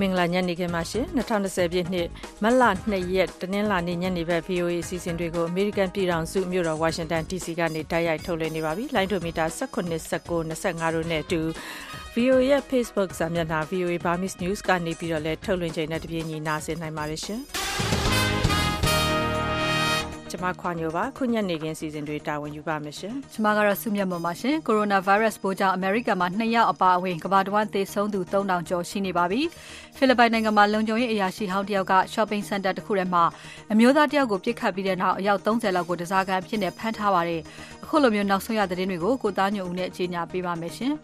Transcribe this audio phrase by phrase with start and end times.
[0.00, 2.08] မင်္ဂလာညနေခင်းပါရှင်2020ပြည့်နှစ်
[2.42, 9.92] မတ်လ2ရက်တနင်္လာနေ့ညနေဘက် VOA အစီအစဉ်တွေကိုအမေရိကန်ပြည်ထောင်စုမြို့တော်ဝါရှင်တန် DC ကနေတိုက်ရိုက်ထုတ်လွှင့်နေပါပြီလိုင်းဒိုမီတာ19 19
[10.50, 11.40] 25တို့နဲ့အတူ
[12.14, 17.40] VOA ရဲ့ Facebook စာမျက်နှာ VOA Burmese News ကနေပြီးတော့လည်းထုတ်လွှင့်ချိန်နဲ့တပြေးညီနားဆင်နိုင်ပါတယ်ရှင်
[20.30, 29.40] ကျမခွာညိုပါခုညနေခင်းစီစဉ်တွေတာဝန်ယူပါမယ်ရှင်ကျမကတော့စုမြတ်မပါရှင်ကိုရိုနာဗိုင်းရပ်စ်ပိုးကြောင့်အမေရိကန်မှာ2ယောက်အပါအဝင်ကမ္ဘာတဝန်းသေဆုံးသူ3000ကျော်ရှိနေပါပြီ
[29.96, 33.24] ဖိလစ်ပိုင်နိုင်ငံမှာလုံခြုံရေးအရာရှိဟောင်းတယောက်က shopping center တစ်ခုထဲမှာ
[33.72, 37.42] အမျိုးသားတယောက်ကိုပြစ်ခတ်ပြီးတဲ့နောက်အယောက်30လောက်ကိုတစားကန်ဖြစ်နေဖမ်းထားပါတယ်
[37.84, 40.94] အခုလိုမျိုးနောက်ဆုံးရသတင်းတွေကိုကိုသားညိုဦးနဲ့အခြေညာပေးပါမယ်ရှင်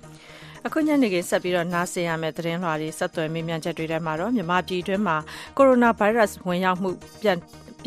[0.66, 5.16] အခုညနေခင်းဆက်ပြီးတော့နားဆင်ရမယ့်သတင်းလွှာတွေဆက်သွယ်မေးမြန်းချက်တွေထဲမှာတော့မြန်မာပြည်တွင်းမှာ
[5.56, 6.90] ကိုရိုနာဗိုင်းရပ်စ်ဝင်ရောက်မှု
[7.22, 7.38] ပြန်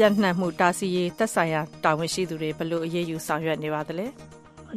[0.02, 4.06] ပြန့်နှံ့မှုတားဆီးရေးသက်ဆိုင်ရာတာဝန်ရှိသူတွေဘယ်လိုအရေးယူဆောင်ရွက်နေပါသလဲ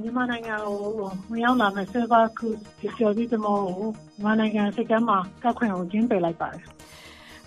[0.03, 0.77] မြန်မာနိုင်ငံကို
[1.31, 2.63] ဝင်ရောက်လာမဲ့ Silver Cruise
[2.99, 3.89] ကျော်ပြီးသမောကို
[4.23, 6.63] မြန်မာနိုင်ငံစိတ်ကမ်းမှာကောက်ခွင့်ကိုကျင်းပယ်လိုက်ပါတယ်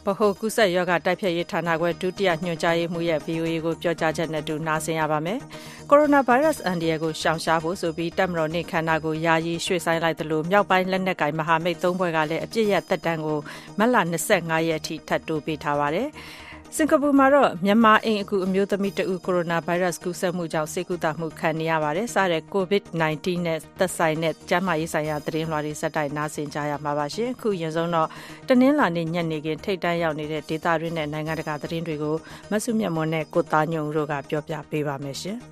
[0.06, 5.40] ဗဟိုကုသယောဂတိုက်ဖြတ်ရေးဌာနခွဲဒုတိယညွှန်ကြားရေးမှူးရဲ့ VOA ကိုပြောကြားချက်နဲ့တူနားဆင်ရပါမယ်။
[5.90, 13.40] ကိုရိုနာဗိုင်းရပ်စ်အန်ဒီယာကိုရှောင်ရှားဖို့ဆိုပြီးတက်မတော်နေခန္ဓာကိုယာယီရွှေ့ဆိုင်းလိုက်သလိုမြောက်ပိုင်းလက်နက်ကင်မဟာမိတ်သုံးဘွဲကလည်းအပြစ်ရတက်တန်းကို
[13.78, 13.96] မတ်လ
[14.32, 16.08] 25ရက်အထိထပ်တိုးပေးထားပါတယ်။
[16.78, 28.10] စင်ကာပူမှာတော့မြန်မာအိမ်အကူအမျိုးသမီးတဦးကိုရိုနာဗိုင်းရပ်စ်ကူးစက်မှုကြောင့်ဆေးကုသမှုခံနေရပါတယ်။စတဲ့ COVID-19 နဲ့သက်ဆိုင်တဲ့ကျန်းမာရေးဆိုင်ရာသတင်းလွှာတွေစက်တိုက်နားဆင်ကြရမှာပါရှင်။အခုရင်ဆုံးတော့
[28.48, 32.16] တနင်္လာနေ့ညနေခင်းထိတ်တန်းရောက်နေတဲ့ဒေသတွင်းနဲ့နိုင်ငံတကာသတင်းတွေကို
[32.52, 35.40] မဆုမြတ်မွန်နဲ့ကိုသားညုံတို့ကပြောပြပေးပါမယ်ရှင်။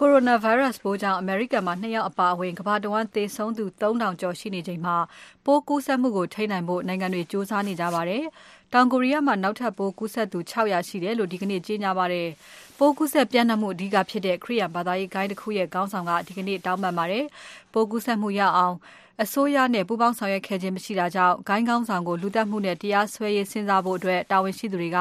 [0.00, 4.96] ကိုရိုနာဗိုင်းရပ်စ်ပိုးကြောင့်အမေရိကန်မှာ2ယောက်အပါအဝင်ကမ္ဘာတဝန်းသေဆုံးသူ3000ကျော်ရှိနေချိန်မှာ
[5.44, 8.24] ပိုးကူးစက်မှုကိုထိန်းနိုင်ဖို့နိုင်ငံတွေစူးစမ်းနေကြပါတယ်။
[8.72, 12.28] တောင်ကိုရီးယားမှာ နောက်ထပ်ပိုးကူးစက်သူ600ရှိတယ်လို့ ဒီကနေ့ ကြေညာပါတယ်။
[12.78, 17.24] ပိုးကူးစက်ပြန့်နှံ့မှု အဓိကဖြစ်တဲ့ ခရီးယန်ဘာသာရေးဂိုင်းတစ်ခုရဲ့ခေါင်းဆောင်က ဒီကနေ့ တောင်းပန်ပါတယ်။
[17.72, 18.74] ပိုးကူးစက်မှုရအောင်
[19.22, 24.98] အစိုးရနဲ့ ပူးပေါင်းဆောင်ရွက်ခဲ့ခြင်း မရှိတာကြောင့် ဂိုင်းကောင်းဆောင်ကို လူတက်မှုနဲ့ တရားစွဲရေးစဉ်းစားဖို့အတွက်တာဝန်ရှိသူတွေက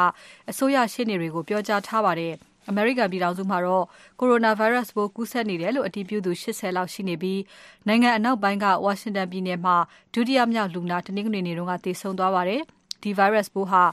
[0.49, 2.33] အစိုးရရှေ့နေတွေကို ပြောကြားထားပါတယ်။
[2.69, 3.85] အမေရိကန်ပြည်ထောင်စုမှာတော့
[4.19, 7.41] ကိုရိုနာဗိုင်းရပ်စ်ပိုးကူးစက်နေတယ်လို့ အတည်ပြုသူ80လောက်ရှိနေပြီး
[7.87, 9.75] နိုင်ငံအနောက်ပိုင်းက ဝါရှင်တန်ပြည်နယ်မှာ
[10.13, 12.63] ဒုတိယမြောက်လူနာ တနင်္ဂနွေနေ့တုန်းကသေဆုံးသွားပါတယ်။
[13.03, 13.83] ဒီဗိုင်းရပ်စ်ပိုးဟာ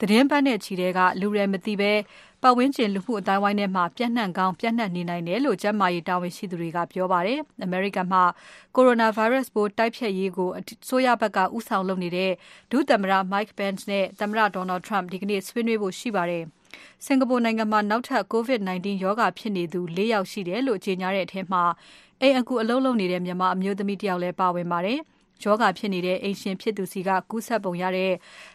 [0.00, 1.92] သတင်းပတ်နဲ့ချီတဲ့ကလူတွေမသိဘဲ
[2.42, 8.24] ပတ်ဝန်းကျင်လူမှုအတိုင်းဝိုင်းထဲမှာပြန့်နှံ့ကောင်းပြန့်နှံ့နေနိုင်တယ်လို့ကျန်းမာရေးတာဝန်ရှိသူတွေကပြောပါတယ်။ American မှာ
[8.76, 12.32] coronavirus ပိုးတိုက်ဖျက်ရေးကိုအစိုးရဘက်ကဥဆောင်လုပ်နေတဲ့
[12.70, 16.44] ဒုသမ္မတ Mike Pence နဲ့သမ္မတ Donald Trump ဒီကနေ့ဆွေးနွေးဖို့ရှိပါတယ်။
[17.04, 21.62] စင်ကာပူနိုင်ငံမှာနောက်ထပ် COVID-19 ရောဂါဖြစ်နေသူ၄ယောက်ရှိတယ်လို့ကြေညာတဲ့အထဲမှာ
[22.20, 25.00] အိမ်အကူအလုံးလုံးနေတဲ့မြန်မာအမျိုးသမီးတယောက်လည်းပါဝင်ပါတယ်။
[25.44, 28.12] ယောဂါဖြစ်နေတဲ့ အိမ်ရှင်ဖြစ်သူစီက ကူးစက်ပုံရတဲ့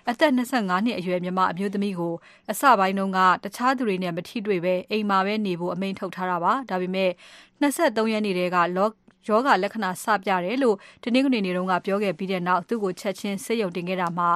[0.09, 2.13] အသက်25နှစ်အရွယ် မြန်မာအမျိုးသမီးကို
[2.51, 7.11] အစပိုင်းတုန်းက တခြားသူတွေနဲ့ မထိတွေ့ပဲအိမ်မှာပဲနေဖို့ အမိန့်ထုတ်ထားတာပါ။ဒါပေမဲ့
[7.61, 8.57] 23ရက်နေ့တည်းက
[9.27, 14.29] ယောဂလက္ခဏာစပြတယ်လို့တနင်္ဂနွေနေ့တုန်းကပြောခဲ့ပြီးတဲ့နောက်သူ့ကိုချက်ချင်းဆေးရုံတင်ခဲ့တာမှာ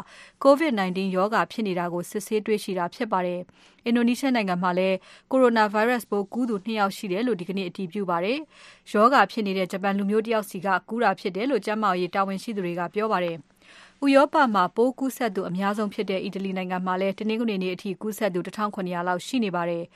[0.44, 3.40] COVID-19 ရောဂါဖြစ်နေတာကိုစစ်ဆေးတွေ့ရှိတာဖြစ်ပါတယ်။
[3.86, 4.98] အင်ဒိုနီးရှားနိုင်ငံမှာလည်း
[5.32, 8.38] ကိုရိုနာဗိုင်းရပ်စ်ပိုးကူးသူ2ယောက်ရှိတယ်လို့ဒီကနေ့အတည်ပြုပါတယ်။
[8.94, 13.38] ရောဂါဖြစ်နေတဲ့ဂျပန်လူမျိုးတယောက်စီကကူးတာဖြစ်တယ်လို့ကျန်းမာရေးတာဝန်ရှိသူတွေကပြောပါတယ်။
[14.06, 19.84] ဥရောပမှာပိုးကူးစက်သူအများဆုံးဖြစ်တဲ့အီတလီနိုင်ငံမှာလည်းတနင်္ဂနွေနေ့အထိကူးစက်သူ1900လောက်ရှိနေပါတယ်။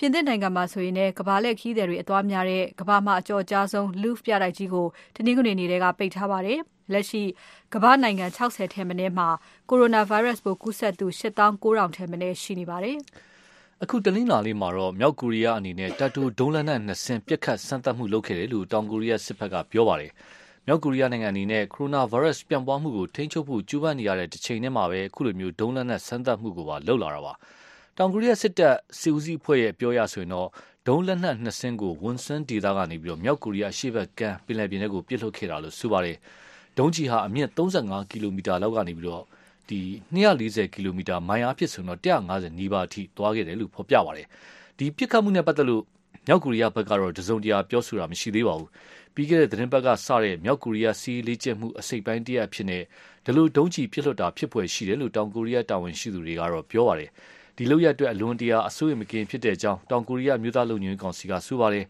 [0.00, 4.86] ပြင်သစ်နိုင်ငံမှာဆိုရင်လည်း ကမ္ဘာလှည့်ခရီးသည်တွေအသွားများတဲ့ ကမ္ဘာမှာအကျော်ကြားဆုံး Louvre ပြတိုက်ကြီးကို
[5.16, 6.58] တနင်္ဂနွေနေ့ကပိတ်ထားပါတယ်။
[6.92, 7.22] လက်ရှိ
[7.74, 9.28] ကမ္ဘာနိုင်ငံ60ထဲမနည်းမှာ
[9.68, 12.96] ကိုရိုနာဗိုင်းရပ်စ်ပိုးကူးစက်သူ8900ထဲမနည်းရှိနေပါတယ်။
[13.82, 20.10] အခုတလင်းလာလေးမှာတော့ မြောက်ကိုရီးယားအနေနဲ့တပ်တူဒုံးလက်နက်နှစ်စင်းပြစ်ခတ်စမ်းသပ်မှုလုပ်ခဲ့တယ်လို့ တောင်ကိုရီးယားစစ်ဘက်က ပြောပါတယ်။
[20.66, 27.34] မြောက်ကိုရီးယားနိုင်ငံအနေနဲ့ကိုရိုနာဗိုင်းရပ်စ်ပြန့်ပွားမှုကို ထိန်းချုပ်ဖို့ ကြိုးပမ်းနေရတဲ့တစ်ချိန်တည်းမှာပဲအခုလိုမျိုးဒုံးလက်နက်စမ်းသပ်မှုကိုပါ လုပ်လာတာပါ။
[28.00, 30.48] တောင်ကိုရီးယားစစ်တပ်စီဦးစီးအဖွဲ့ရဲ့ပြောရဆိုရင်တော့
[30.86, 36.16] ဒုံးလက်နက်နှစ်စင်းကိုဝန်ဆွန်းဒေသကနေပြီးတော့မြောက်ကိုရီးယားအရှေ့ဘက်ကမ်းပင်လယ်ပြင်ထဲကိုပစ်လွှတ်ခဲ့တာလို့ဆိုပါတယ်။
[36.78, 39.24] ဒုံးကြီးဟာအမြင့်35ကီလိုမီတာလောက်ကနေပြီးတော့
[39.68, 39.80] ဒီ
[40.14, 44.26] 240ကီလိုမီတာမိုင်အားဖြင့်ဆိုတော့150နီးပါးအထိသွားခဲ့တယ်လို့ဖော်ပြပါတယ်။
[44.78, 45.82] ဒီပြစ်ခတ်မှုနဲ့ပတ်သက်လို့
[46.26, 48.70] မြောက်ကိုရီးယားဘက်ကတော့တစုံတရာပြောဆိုတာမရှိသေးပါဘူး။
[49.14, 52.78] ပြီးခဲ့တဲ့သတင်းပတ်ကစတဲ့မြောက်ကိုရီးယားစီးလေးကျက်မှုအစိပ်ပိုင်းတရဖြစ်နေ
[53.24, 57.10] ဒီလိုဒုံးကြီးပြစ်လွှတ်တာဖြစ်ပွယ်ရှိတယ်လို့တောင်ကိုရီးယားတာဝန်ရှိသူတွေကတော့ပြောပါတယ်။
[57.60, 61.84] ဒီလောက်ရအတွက်အလွန်တရာအဆိုးရမကင်ဖြစ်တဲ့အကြောင်းတောင်ကိုရီးယားမြို့သားလုံခြုံရေးကောင်စီကဆိုပါတယ်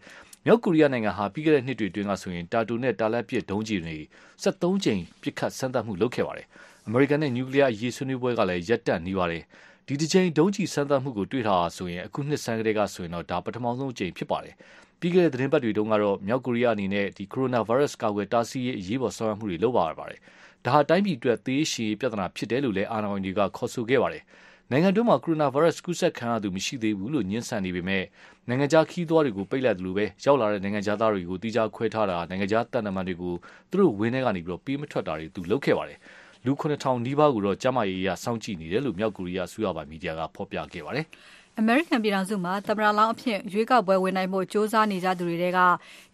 [0.45, 3.97] မြောက်ကိုရီးယားနိုင်ငံဟာပြီးခဲ့တဲ့နှစ်တွေအတွင်းကဆိုရင်တာတူနဲ့တာလက်ပစ်ဒုံးကျည်တွေ
[4.43, 6.47] 73ကြိမ်ပစ်ခတ်စမ်းသပ်မှုလုပ်ခဲ့ပါတယ်
[6.87, 9.43] အမေရိကန်နဲ့နျူကလ িয়ার အရေးဆွေးနွေးပွဲကလည်းရပ်တန့်နေပါတယ်
[9.87, 14.55] ဒီတစ်ချိန်ဒုံးကျည်စမ်းသပ်မှုကိုတွေ့ထားတာဆိုရင်အခုနှစ်ဆန်းကလေးကဆိုရင်တော့ဒါပထမဆုံးအကြိမ်ဖြစ်ပါတယ်
[14.99, 20.19] ပြီးခဲ့တဲ့သတင်းပတ်တွေတုန်းကတော့မြောက်ကိုရီးယားအနေနဲ့ဒီကိုရိုနာဗိုင်းရပ်စ်ကာကွယ်တားဆီးရေးအရေးပေါ်ဆောင်ရွက်မှုတွေလုပ်ပါရပါတယ်
[20.65, 24.23] ဒါဟာတိုင်းပြည်အတွက်သေးရှည်ပြဿနာဖြစ်တယ်လို့လည်းအာဏာပိုင်တွေကခေါ်ဆိုခဲ့ပါတယ်
[24.71, 28.03] နိုင်ငံတွင်းမှာကိုရိုနာဗိုင်းရပ်စ်ကူးစက်ခံရသူမရှိသေးဘူးလို့ညှင်းဆန်နေပေမဲ့
[28.47, 33.33] နိုင်ငံခြားခီးသွွားတွေကိုပိတ်လိုက်တယ်လို့ပဲရောက်လာတဲ့နိုင်ငံခြားသားတွေကိုတိကျခွဲထားတာနိုင်ငံခြားတန်တမန်တွေကို
[33.71, 35.99] သူတို့ဝင်းထဲကနေပြီးတော့ပေးမထွက်တာတွေသူလုပ်ခဲ့ပါတယ်
[36.45, 41.05] လူ9000နီးပါးကိုတော့ကျန်းမာရေးအရစောင့်ကြည့်နေတယ်လို့မြောက်ကိုရီးယားအစိုးရပိုင်မီဒီယာကဖော်ပြခဲ့ပါတယ်။
[41.61, 45.59] အမေရိကန်ပြည်ထောင်စုမှာ သမ္မတလောင်းအဖြစ် ရွေးကောက်ပွဲဝင်နိုင်ဖို့ ကြိုးစားနေကြသူတွေထဲက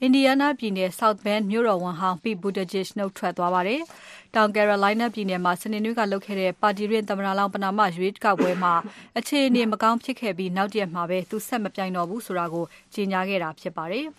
[0.06, 3.82] Indiana ပြည်နယ် South Bend မြို့တော်ဝန်ဟောင်း Pete Buttigieg နုတ်ထွက်သွားပါတယ်။
[4.36, 8.74] တောင် Carolina ပြည်နယ်မှာ စနေနေ့ကလုပ်ခဲ့တဲ့ ပါတီတွင်း သမ္မတလောင်း ပဏာမရွေးကောက်ပွဲမှာ
[9.18, 14.06] အခြေအနေ မကောင်းဖြစ်ခဲ့ပြီး နောက်တရက်မှာပဲ သူဆက်မပြိုင်တော့ဘူးဆိုတာကို ကြေညာခဲ့တာဖြစ်ပါတယ်။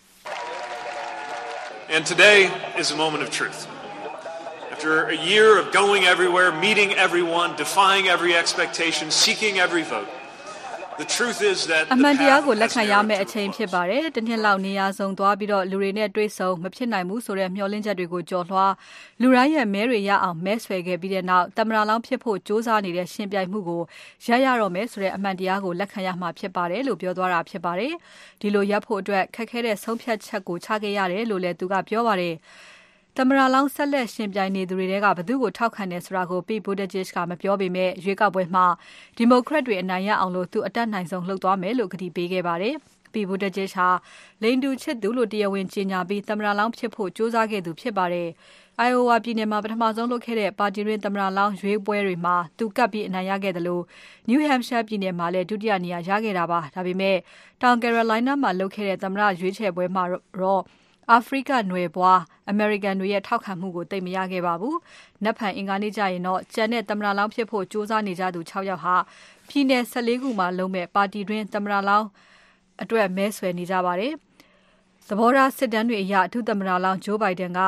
[11.93, 18.73] အမှန်တရားကို the လက် path ခံ has ရ narrowed မယ့် to အချိန် a ဖြစ်ပါတယ်။တနှစ်လောက်နေရာစုံသွားပြီးတော့လူတွေနဲ့တွေ့ဆုံမဖြစ်နိုင်ဘူးဆိုတဲ့မျှော်လင့်ချက်တွေကိုကျော်လွှား
[19.21, 23.81] လူတိုင်းရဲ့မဲတွေရအောင်မဲဆွယ်ခဲ့ပြီးတဲ့နောက်သမ္မတလောင်းဖြစ်ဖို့ကြိုးစားနေတဲ့ရှင်ပြိုင်မှုကို
[24.25, 27.93] ရပ်ရတော့မယ်ဆိုတဲ့အမှန်တရားကိုလက်ခံရမှာဖြစ်ပါတယ်လို့ပြောသွားတာဖြစ်ပါတယ်။
[28.41, 32.35] ဒီလိုရပ်ဖို့အတွက်ခက်ခဲတဲ့ဆုံးဖြတ်ချက်ကိုချခဲ့ရတယ်လို့လည်းသူကပြောပါတယ်။
[33.19, 38.65] သမ္မတလောင်းဆက်လက်ရှင်ပြိုင်နေသူတွေထဲကဘယ်သူ့ကိုထောက်ခံတယ်ဆိုတာကို Pete Buttigieg ကမပြောပေမဲ့ရွေးကောက်ပွဲမှာ
[39.19, 42.75] Democrat တွေအနိုင်ရအောင်သူအတတ်နိုင်ဆုံးလုပ်သွားမယ်လို့ကတိပေးခဲ့ပါတယ်။
[43.13, 43.87] Pete Buttigieg ဟာ
[44.41, 48.29] လိင်တူချစ်သူလို့တရားဝင်ကြေညာပြီးသမ္မတလောင်းဖြစ်ဖို့ကြိုးစားခဲ့သူဖြစ်ပါတယ်။
[48.87, 53.79] Iowa ပြည်နယ်မှာပထမဆုံးလုပ်ခဲ့တဲ့ပါတီတွင်းသမ္မတလောင်းရွေးပွဲတွေမှာသူကပ်ပြီးအနိုင်ရခဲ့သလို
[54.29, 57.17] New Hampshire ပြည်နယ်မှာလည်း ဒုတိယနေရာရခဲ့တာပါ။ဒါပေမဲ့
[57.61, 60.03] တောင် Carolina မှာလုပ်ခဲ့တဲ့ သမ္မတရွေးချယ်ပွဲမှာ
[60.41, 60.63] တော့
[61.11, 64.75] အာဖရိကနွယ်ဖွား အမေရိကန်တွေရဲ့ ထောက်ခံမှုကို သိပ်မရခဲ့ပါဘူး။
[65.23, 68.95] နက်ဖြန်အင်္ဂါနေ့ကျရင်တော့ ကျန်တဲ့သမ္မတလောင်းဖြစ်ဖို့ ကြိုးစားနေကြသူ ၆ ယောက်ဟာ
[69.49, 72.07] ပြည်နယ် ၁၄ ခုမှာလုပ်မယ့် ပါတီတွင်း သမ္မတလောင်း
[72.81, 74.13] အတွက် မဲဆွယ်နေကြပါတယ်။
[75.07, 77.61] သဘောထားစစ်တမ်းတွေအရ ဒုသမ္မတလောင်း Joe Biden က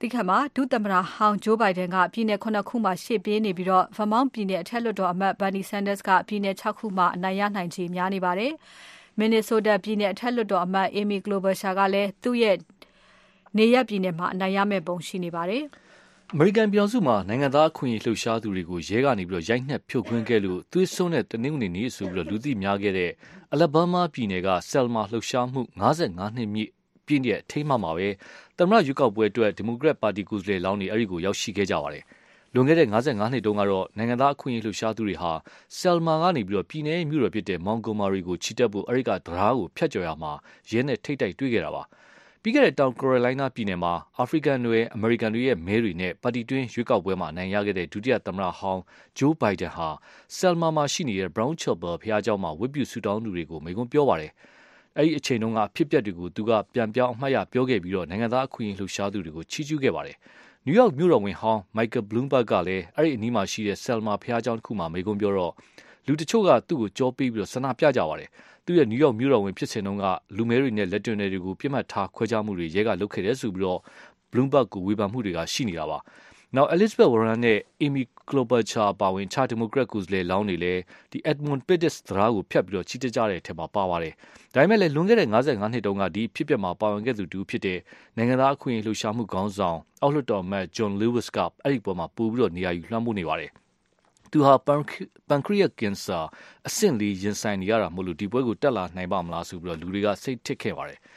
[0.00, 6.54] တိခတ်မှာဒုသမ္မတဟောင်း Joe Biden က ပြည်နယ် ၇ ခုမှာ ရှေ့ပြေးနေပြီး Vermont ပြည်နယ် အထက်လွှတ်တော်အမတ် Bernie Sanders က ပြည်နယ်
[6.60, 8.52] ၆ ခုမှာ အနိုင်ရနိုင်ခြေများနေပါတယ်။
[9.20, 12.56] Minnesota ပြည်နယ်အထက်လွှတ်တော်အမတ် Amy Klobuchar ကလည်း သူ့ရဲ့
[13.56, 15.64] နေရပ်ပြည်နယ်မှာ အနိုင်ရမယ့်ပုံရှိနေပါတယ်။
[16.32, 23.10] အမေရိကန်ပြည်ထောင်စုမှာ နိုင်ငံသားအခွင့်အရေးလှုပ်ရှားသူတွေကို ရဲကနေပြီးရိုက်နှက်ဖြိုခွင်းခဲ့လို့ သွေးစွန်းတဲ့ တနင်္ဂနွေနေ့ဆိုပြီး လူသိများခဲ့တဲ့
[23.54, 26.48] Alabama ပြည်နယ်က Selma လှုပ်ရှားမှု55နှစ်
[27.06, 28.08] ပြည့်တဲ့အထိမ်းအမှတ်မှာပဲ
[28.58, 32.04] သမ္မတရွေးကောက်ပွဲအတွက် ဒီမိုကရက်ပါတီကိုယ်စားလှယ်လောင်းတွေ အဲဒီကို ရောက်ရှိခဲ့ကြပါတယ်။
[32.54, 35.32] လွန်ခဲ့တဲ့55နှစ်တုန်းကတော့နိုင်ငံသားအခွင့်အရေးလှုပ်ရှားသူတွေဟာ
[35.78, 40.32] Selma ကနေပြီးပြည်နယ်မြို့တော်ဖြစ်တဲ့ Montgomery ကိုချီတက်ဖို့အဲဒီကတံတားကိုဖြတ်ကျော်ရာမှာ
[40.70, 41.82] ရဲနဲ့ထိပ်တိုက်တွေ့ခဲ့တာပါ။
[42.42, 48.80] ပြီးခဲ့တဲ့တောင် Carolina ပြည်နယ်မှာအာဖရိကန်နွယ်အမေရိကန်တွေရဲ့မဲတွေနဲ့ပါတီတွင်းရွေးကောက်ပွဲမှာအနိုင်ရခဲ့တဲ့ဒုတိယသမ္မတဟောင်း
[49.18, 49.88] Joe Biden ဟာ
[50.36, 54.32] Selma မှာရှိနေတဲ့ Brown Chapel ဘုရားကျောင်းမှာဝတ်ပြုဆုတောင်းသူတွေကိုမိန့်ခွန်းပြောပါတယ်။
[54.98, 60.16] အဲဒီအချိန်တုန်းကအဖြစ်အပျက်တွေကိုသူကပြန်ပြောင်းအမှတ်ရပြောခဲ့ပြီးနိုင်ငံသားအခွင့်အရေးလှုပ်ရှားသူတွေကိုချီးကျူးခဲ့ပါတယ်။
[60.66, 65.52] New York မြို့တော်ဝန်ဟောင်း Michael Bloomberg ကလည်းအဲဒီအနီးမှာရှိတဲ့ Selma ဘုရားကျောင်းတခုမှာမိန့်ခွန်းပြောတော့
[66.06, 68.28] လူတချို့ကသူ့ကိုကျောပေးပြီးဆန္ဒပြကြပါတယ်။
[68.64, 70.04] သူ့ရဲ့ New York မြို့တော်ဝန်ဖြစ်စဉ်တုန်းက
[70.36, 73.76] လူမည်းတွေနဲ့လက်တွင်တွေကိုပစ်မှတ်ထားခွဲခြားမှုတွေရဲကလုပ်ခဲ့တယ်ဆိုပြီး
[74.30, 75.98] Bloomberg ကိုဝေဖန်မှုတွေရှိနေတာပါ။
[76.56, 80.80] နောက် Elizabeth Warren နဲ့ Amy Klobuchar အပါအဝင် အခြားဒီမိုကရက်ကိုယ်စားလှယ်လောင်းတွေလည်း
[81.30, 84.14] Edmund Pettus တံတားကိုဖြတ်ပြီး ချီတက်ကြတဲ့အထဲပါပါတယ်။
[84.54, 85.30] ဒါပေမဲ့လည်းလွန်ခဲ့တဲ့၅
[85.62, 87.78] ၅နှစ်တုန်းကဒီအဖြစ်အပျက်မှာပါဝင်ခဲ့သူတဦးဖြစ်တဲ့
[88.16, 93.50] နိုင်ငံသားအခွင့်အရေးလှုပ်ရှားမှုခေါင်းဆောင်အောက်လွှတ်တော်အမတ် John Lewis ကအဲဒီပွဲမှာပိုပြီးနေရာယူလွှမ်းမိုးနေပါတယ်။
[94.30, 94.54] သူဟာ
[95.28, 96.18] Pancreatic ကင်ဆာ
[96.68, 101.00] အဆင့်၄ရင်ဆိုင်နေရတာမို့ဒီပွဲကိုတက်လာနိုင်ပါ့မလားဆိုပြီးလူတွေကစိတ်ထစ်ခဲ့ပါတယ်။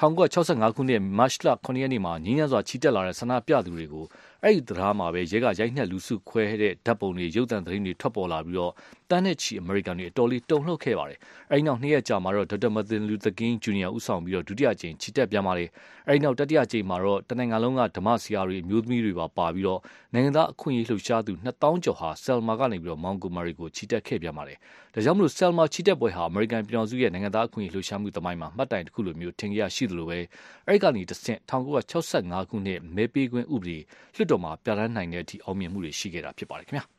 [0.00, 4.04] ၁၉၆၅ခုနှစ်မတ်လ၇ရက်နေ့မှာငြိမ်းချမ်းစွာချီတက်လာတဲ့ဆန္ဒပြသူတွေကို
[4.46, 8.72] အဲဒီတံတားမှာပဲရဲကရိုက်နှက်လူစုခွဲတဲ့ဓါတ်ပုံတွေရုပ်သံသတင်းတွေထွက်ပေါ်လာပြီး
[9.10, 11.18] သန်းနဲ့ချီအမေရိကန်တွေအတော်လေးတုန်လှုပ်ခဲ့ပါတယ်။
[11.50, 12.70] အဲဒီနောက်နှစ်ရက်အကြာမှာတော့ Dr.
[12.76, 13.90] Martin Luther King Jr.
[13.96, 15.68] ဦးဆောင်ပြီးဒုတိယအကြိမ်ချီတက်ပြန်ပါတယ်။
[16.08, 19.78] အဲဒီနောက်တတိယအကြိမ်မှာတော့တနိုင်ငံလုံးကဓမ္မဆရာတွေအမျိုးသမီးတွေပါပါပြီး
[20.14, 24.58] နိုင်ငံသားအခွင့်အရေးလှုပ်ရှားသူနှစ်သောင်းကျော်ဟာ Selma ကနေ Montgomery ကိုချီတက်ခဲ့ပြန်ပါတယ်။
[24.94, 30.20] ဒါကြောင့် Selma ချီတက်ပွဲဟာအမေရိကန်ပြည်ထောင်စုရဲ့နိုင်ငံသားအခွင့်အရေးလှုပ်ရှားမှုသမိုင်းမှာမှတ်တိုင်တခုလိုထင်ခဲ့ရရှိသလိုအဲ
[30.68, 31.92] ဒီကနေတဆင့်၁၉၆
[32.32, 33.78] ၅ခုနှစ်မဲပေးခွင့်ဥပဒေ
[34.14, 36.84] လွှတ်တော်မှာပြဌာန်းနိုင်တဲ့အထိအောင်မြင်မှုတွေရှိခဲ့တာဖြစ်ပါတယ်ခင်ဗျာ။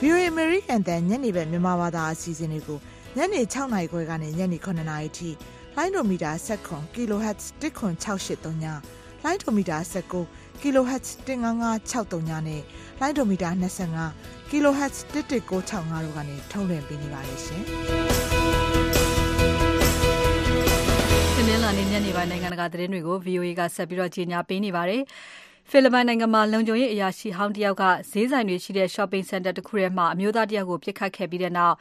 [0.00, 2.78] VOA အမေရိကန်တန်ညနေဘက်မြန်မာဘာသာအစီအစဉ်တွေကို
[3.16, 5.30] ညနေ6နာရီခွဲကနေညနေ9နာရီထိ
[5.76, 8.64] လိုင်းဒိုမီတာ7 kHz 10683ည
[9.24, 12.62] လိုင်းဒိုမီတာ19 kHz 15563နဲ့
[13.00, 13.50] လိုင်းဒိုမီတာ
[14.00, 17.62] 25 kHz 11965တို့ကနေထုတ်လွှင့်ပေးနေပါတယ်ရှင်။
[21.78, 25.02] နေညနေပိုင်းနိုင်ငံတကာသတင်းတွေကို VOA ကဆက်ပြီးတော့ကြီးညာပေးနေပါတယ်။
[25.70, 31.74] ဖိလစ်ပိုင်နိုင်ငံမှာလုံခြုံရေးအရာရှိဟောင်းတယောက်ကဈေးဆိုင်တွေရှိတဲ့ shopping center တခုထဲမှာအမျိုးသားတယောက်ကိုပစ်ခတ်ခဲ့ပြီးနောက်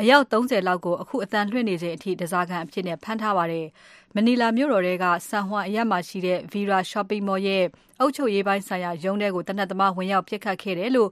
[0.00, 3.66] အယောက်30လောက်ကိုအခုအသံလွှင့်နေချိန်အထိဓါးစာခံအဖြစ်ဖမ်းထားပါတယ်။
[4.14, 7.64] မနီလာမြို့တော်ထဲက San Juan အရပ်မှာရှိတဲ့ Vera Shopping Mall ရဲ့
[8.00, 11.10] အုပ်ချုပ်ရေးပိုင်းဆိုင်ရာရုံးထဲကိုသေနတ်သမားဝင်ရောက်ပစ်ခတ်ခဲ့တယ်လို့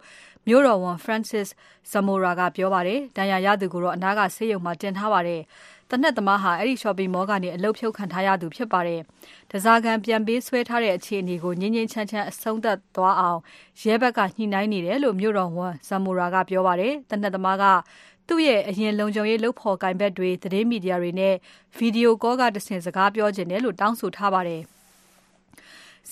[0.48, 1.48] မြို့တော်ဝန် Francis
[1.92, 5.42] Zamora ကပြောပါတယ်။ဒဏ်ရာရသူကိုတော့အနားကဆေးရုံမှာတင်ထားပါတယ်။
[5.90, 9.00] သေနတ်သမားဟာအဲဒီ shopping mall ကနေအလုပ်ဖြုတ်ခံထားရသူဖြစ်ပါတယ်။
[9.50, 13.40] ဓားစာခံပြန်ပေးဆွဲထားတဲ့အခြေအနေကိုငြိမ်းငြိမ်းချမ်းချမ်းအဆုံးသတ်သွားအောင်
[13.82, 17.64] ရဲဘက်ကညှိနှိုင်းနေတယ်လို့မြို့တော်ဝန် Zamora ကပြောပါတယ်။သေနတ်သမားက
[18.28, 21.34] သူ့ရဲ့အရင်လုံခြုံရေးလုပ်ဖော်ကိုင်ဘက်တွေသတင်းမီဒီယာတွေနဲ့
[21.76, 24.62] ဗီဒီယိုကောကတဆင့်စကားပြောချင်တယ်လို့တောင်းဆိုထားပါတယ်။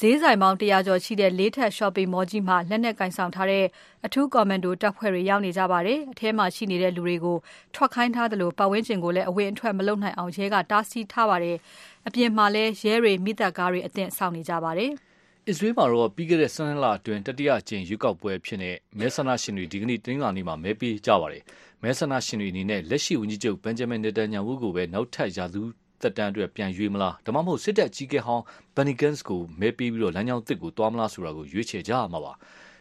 [0.01, 3.65] ဈေးဆိုင်ပေါင်း100ကျော်ရှိတဲ့လေးထပ် shopping mall ကြီးမှာ လက်နက်ကင်ဆောင်ထားတဲ့
[4.07, 7.37] အထူးကွန်မန်ဒိုတပ်ဖွဲ့တွေ ရောက်နေကြပါတယ်။အထဲမှာရှိနေတဲ့လူတွေကို
[7.75, 11.57] ထွက်ခိုင်းထားသလို ပတ်ဝန်းကျင်ကိုလည်း အဝင်အထွက် မလုပ်နိုင်အောင် ရဲက တားဆီးထားပါတယ်။
[12.07, 14.91] အပြင်မှာလည်း ရဲတွေမိသက်ကားတွေ အသင့်ဆောင်နေကြပါတယ်။
[15.49, 21.43] အစ္စရေးမှာတော့ ပြီးခဲ့တဲ့ဆန်းလအတွင်း တတိယအကြိမ် ရွေးကောက်ပွဲဖြစ်တဲ့မဲဆန္ဒရှင်တွေ ဒီကနေ့တင်းလာနေမှာ မဲပေးကြပါတယ်။
[21.83, 25.63] မဲဆန္ဒရှင်တွေအနေနဲ့ လက်ရှိဝန်ကြီးချုပ်ဘန်ဂျမင်နေတန်ညာဝူကိုပဲ နောက်ထပ် ရာသူ
[26.01, 32.33] သက်တမ်းအတွက်ပြန်ရွေးမလားဒါမှမဟုတ်စစ်တပ်ကြီးကဲဟောင်းဘန်နီကန်စ်ကိုမဲပေးပြီးတော့လမ်းကြောင်းတစ်ကိုတွားမလားဆိုတာကိုရွေးချယ်ကြရမှာပါ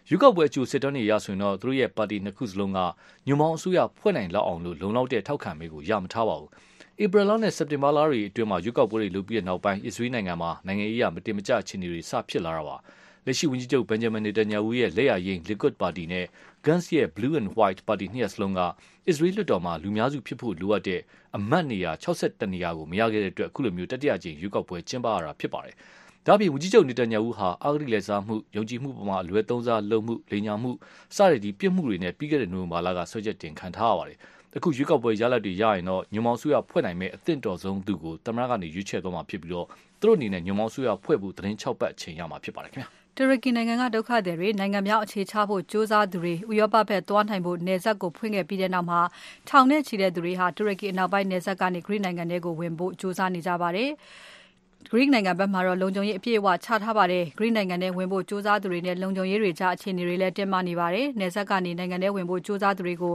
[0.10, 2.79] ရွေးကောက်ပွဲအကျိုးစစ်တမ်းတွေရဆိုရင်တော့သူတို့ရဲ့ပါတီနှစ်ခုစလုံးက
[3.27, 6.50] ညွန်မောင်းအစိုးရဖွဲ့နိုင်လောက်အောင်လို့လုံလောက်တဲ့ထောက်ခံမဲကိုရမထားပါဘူး
[7.03, 12.75] ဧပြီလနဲ့စက်တင်ဘာလတွေအတွင်းမှာရွေးကောက်ပွဲတွေလုပ်ပြီးတဲ့နောက်ပိုင်းအစ္စရေးနိုင်ငံမှာနိုင်ငံရေးအရမတင်မကျအခြေအနေတွေစဖြစ်လာတာပါ
[13.25, 16.25] လက်ရှိဝန်ကြီးချုပ်ဘန်ဂျမင်နေတန်ညာဝူရဲ့လက်ရရင် Likud ပါတီနဲ့
[16.67, 18.60] Gantz ရဲ့ Blue and White ပါတီနှစ်ရပ်စလုံးက
[19.07, 21.01] အစ္စရေးလွှတ်တော်မှာ လူများစုဖြစ်ဖို့လိုအပ်တဲ့
[21.38, 25.75] အမတ်နေရာ62နေရာကို မရခဲ့တဲ့အတွက် အခုလိုမျိုးတတိယကြိမ် ရွေးကောက်ပွဲ ကျင်းပရတာဖြစ်ပါတယ်။
[26.25, 30.72] ဒါ့အပြင် ဝန်ကြီးချုပ်နေတန်ညာဝူဟာအာဂရိလက်စားမှု ယုံကြည်မှုပေါ်မှာအလွဲသုံးစားလုပ်မှု လိန်ညာမှု
[31.15, 34.17] စတဲ့ ဒီ ပြစ်မှုတွေနဲ့ ပြီးခဲ့တဲ့ နိုဝင်ဘာလကဆွဲချက်တင်ခံထားရပါတယ်။
[34.57, 39.67] အခု ရွေးကောက်ပွဲရလဒ်တွေရရင်တော့ ညွန်မောင်ဆူရဖွဲ့နိုင်မဲ့အသင့်တော်ဆုံးသူကိုတမရကနေရွေးချယ်သွားမှာဖြစ်ပြီးတော့
[40.00, 49.00] သူတို့အနေနဲ့ ညွန်မောင်ဆူရဖွဲ့ဖို့သတင်း6ပတ် အချိန်ရမှာဖြစ်ပါတယ်ခင်ဗျာ။ တူရကီနိုင်ငံကဒုက္ခသည်တွေနိုင်ငံမြောက်အခြေချဖို့ကြိုးစားသူတွေဥရောပဘက်သွားနိုင်ဖို့နယ်စပ်ကိုဖွင့်ခဲ့ပြီးတဲ့နောက်မှာ
[49.50, 53.89] ထောင်နဲ့ချီတဲ့သူတွေဟာတူရကီအနောက်ပိုင်းနယ်စပ်ကနေဂရိနိုင်ငံထဲကိုဝင်ဖို့ကြိုးစားနေကြပါတယ်။
[54.92, 63.13] Greek နိုင်ငံဘက်မှာတော့လုံခြုံရေးအပြည့်အဝချထားပါတယ်။ Greek နိုင်ငံထဲဝင်ဖို့ကြိုးစားသူတွေနဲ့လုံခြုံရေးတွေကြားအခြေအနေတွေလည်းတင်းမာနေပါတယ်။နယ်စပ်ကနေနိုင်ငံထဲဝင်ဖို့ကြိုးစားသူတွေကို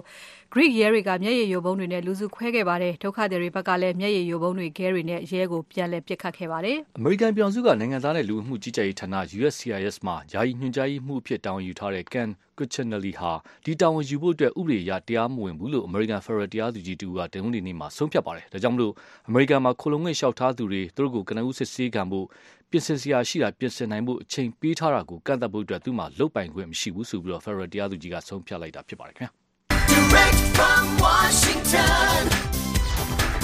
[0.55, 9.07] Greek ရဲတွေကမျက်ရည်ယိုဗုံးတွေနဲ့လူစုခွဲခဲ့ပါတယ်။ဒုက္ခသည်တွေဘက်ကလည်းမျက်ရည်ယိုဗုံးတွေခဲတွေနဲ့ရဲကိုပြန်လည်ပစ်ခတ်ခဲ့ပါတယ်။အမေရိကန်ပြည်ထောင်စုကနိုင်ငံသားနဲ့လူမှုကြီးကြပ်ရေးဌာန
[9.39, 13.33] USCIS မှာယာယီညွှန်ကြားရေးမှူးအဖြစ်တာဝန်ယူထားတဲ့ Ken Cuccinelli ဟာ
[13.65, 18.93] ဒီတာဝန်ယူဖို့အတွက်ဥပဒေအရတရားမဝင်ဘူးလို့အမေရိကန်ဖက်ဒရယ်တရားသူကြီးတူကတနင်္ဂနွေနေ့မှာဆုံးဖြတ်ပါတယ်။ဒါကြောင့်မလို့
[19.29, 22.27] အမေရိကန်မှာခိုလုံငွေလျှောက်ထားသူတွေသူတို့ကိုကနဦးစစ်ဆေးခံဖို့
[22.71, 29.31] ပြင်ဆင်စရာရှိတာပြင်ဆင်နိုင်ဖို့အချိန်ပေးထားတာကိုကန့်သတ်ဖို့အတွက်သူ့မှာလုတ်ပိုင်ခွင့်မရှိဘူးဆိုပြီးတော့ဖက်ဒရယ်တရားသူကြီးကဆုံးဖြတ်လိုက်တာဖြစ်ပါတယ်ခင်ဗျာ။
[29.93, 32.21] Direct from Washington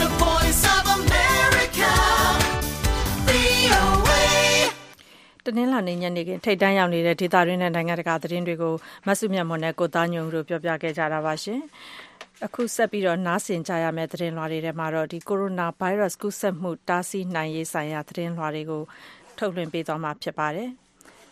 [0.00, 1.92] the voice of America
[3.28, 4.10] VOA
[5.44, 8.74] တနင်္လာနေ့ညနေခင်းထိတ်တန်းရောက်နေတဲ့ဒေသတွင်းနဲ့နိုင်ငံတကာသတင်းတွေကို
[9.06, 11.60] မဆုမြတ်မွန်နဲ့ကိုသားညုံတို့ပြောပြခဲ့ကြတာပါရှင်။
[12.44, 18.82] အခုဆက်ပြီးတော့နားဆင်ကြရမယ့်သတင်းလွှာတွေထဲမှာတော့ဒီကိုရိုနာဗိုင်းရပ်စ်ကူးစက်မှုတားဆီးနိုင်ရေးဆိုင်ရာသတင်းလွှာတွေကို
[19.38, 20.70] ထုတ်လွှင့်ပေးသွားမှာဖြစ်ပါတယ်။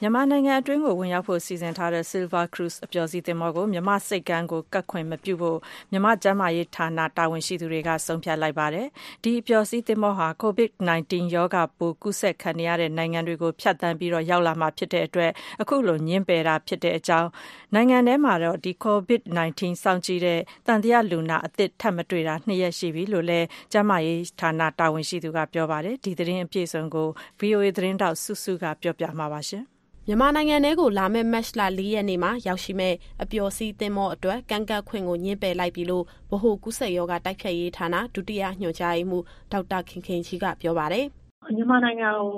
[0.04, 5.58] မြန်မာနိုင်ငံအတွင်းကို ဝင်ရောက်ဖို့ စီစဉ်ထားတဲ့ Silver Cruise အပျော်စီးသင်္ဘောကို မြန်မာဆိပ်ကမ်းကို ကပ်ခွင့်မပြုဖို့
[5.90, 8.87] မြန်မာကျန်းမာရေးဌာန တာဝန်ရှိသူတွေက ဆုံးဖြတ်လိုက်ပါတယ်။
[9.23, 15.30] ဒီအပျော်စီးသင်္ဘောဟာ COVID-19 ရောဂါပိုး ကူးစက်ခံနေရတဲ့ နိုင်ငံတွေကို ဖြတ်သန်းပြီး ရောက်လာမှာဖြစ်တဲ့အတွက်
[15.62, 17.28] အခုလို ငြင်းပယ်တာဖြစ်တဲ့အကြောင်း
[17.75, 27.08] နိုင်ငံထဲမှာတော့ COVID-19 စောင့်ကြည့်တဲ့ သံသယလူနာအသစ် ထပ်မတွေ့တာ ၂ ရက်ရှိပြီလို့လည်း ကျန်းမာရေးဌာန တာဝန်ရှိသူက ပြောပါတယ်။ဒီသတင်းအပြည့်အစုံကို
[27.40, 29.42] VOA သတင်းထောက် စုစုကပြောပြမှာပါ။
[30.08, 41.06] မြန်မာနိုင်ငံထဲကို လာမယ့် မတ်လ ၄ ရက်နေ့မှာ ရောက်ရှိမယ့် အပျော်စီးသင်္ဘောအတွက် ကမ်းကပ်ခွင့်ကို ငြင်းပယ်လိုက်ပြီလို့ ဗဟိုကူးစက်ရောဂါ တိုက်ဖျက်ရေးဌာန ဒုတိယညွှန်ကြားရေးမှူး ဒေါက်တာခင်ခင်ကြီးက ပြောပါတယ်။
[41.56, 42.30] မြန်မာနိုင်ငံကို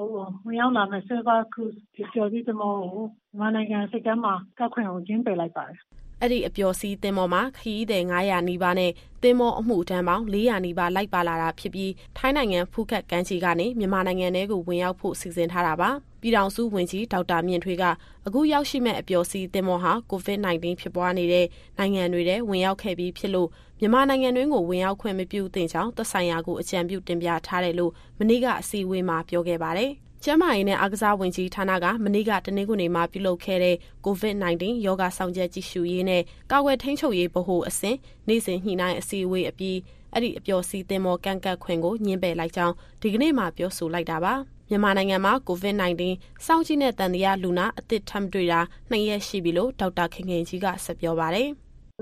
[0.46, 5.78] ဝင်ရောက်လာမယ့် Silver Cruise အပျော်စီးသင်္ဘောကို မြန်မာနိုင်ငံဆိပ်ကမ်းမှာ ကပ်ခွင့်ကို ငြင်းပယ်လိုက်ပါတယ်
[6.20, 8.92] အဲ့ဒီအပျော်စီးသင်္ဘောမှာခရီးသည်900နီးပါးနဲ့
[9.22, 17.84] သင်္ဘောအမှုထမ်းပေါင်း400နီးပါးလိုက်ပါလာတာဖြစ်ပြီးထိုင်းနိုင်ငံဖူးခက်ကမ်းခြေကနေမြန်မာနိုင်ငံထဲကိုဝင်ရောက်ဖို့စီစဉ်ထားတာပါပြည်ထောင်စုဝန်ကြီးဒေါက်တာမြင့်ထွေးက
[18.26, 21.46] အခုရောက်ရှိမဲ့အပျော်စီးသင်္ဘောဟာ COVID-19 ဖြစ်ပွားနေတဲ့
[21.78, 23.48] နိုင်ငံတွေထဲဝင်ရောက်ခဲ့ပြီးဖြစ်လို့
[23.80, 29.92] မြန်မာနိုင်ငံတွင်းကိုဝင်ရောက်ခွင့်မပြုသင့်ကြောင်းသက်ဆိုင်ရာကိုအကြံပြုတင်ပြထားတယ်လို့မနေ့ကအစည်းအဝေးမှာပြောခဲ့ပါတယ်။
[30.28, 39.78] ကျန်းမာရေးနဲ့အားကစားဝန်ကြီးဌာနက မနေ့က တနင်္ဂနွေမှာ ပြုလုပ်ခဲ့တဲ့ COVID-19 ရောဂါဆောင်ချက်ကြည့်ရှုရေးနဲ့ ကာကွယ်ထိန်းချုပ်ရေး ဗဟိုအဆင့် နေ့စဉ်ညှိနှိုင်းအစည်းအဝေးအပြီး
[40.12, 44.34] အဲ့ဒီအပျော်စီးသင်္ဘောကန့်ကတ်ခွင့်ကိုညှင်းပယ်လိုက်ကြောင်း ဒီကနေ့မှပြောဆိုလိုက်တာပါ
[44.70, 46.02] မြန်မာနိုင်ငံမှာ COVID-19
[46.46, 51.50] စောင့်ကြည့်တဲ့တန်တရားလူနာ အသစ်ထပ်တွေ့တာနှစ်ရက်ရှိပြီလို့ ဒေါက်တာခင်ခင်ကြီးက ဆက်ပြောပါတယ်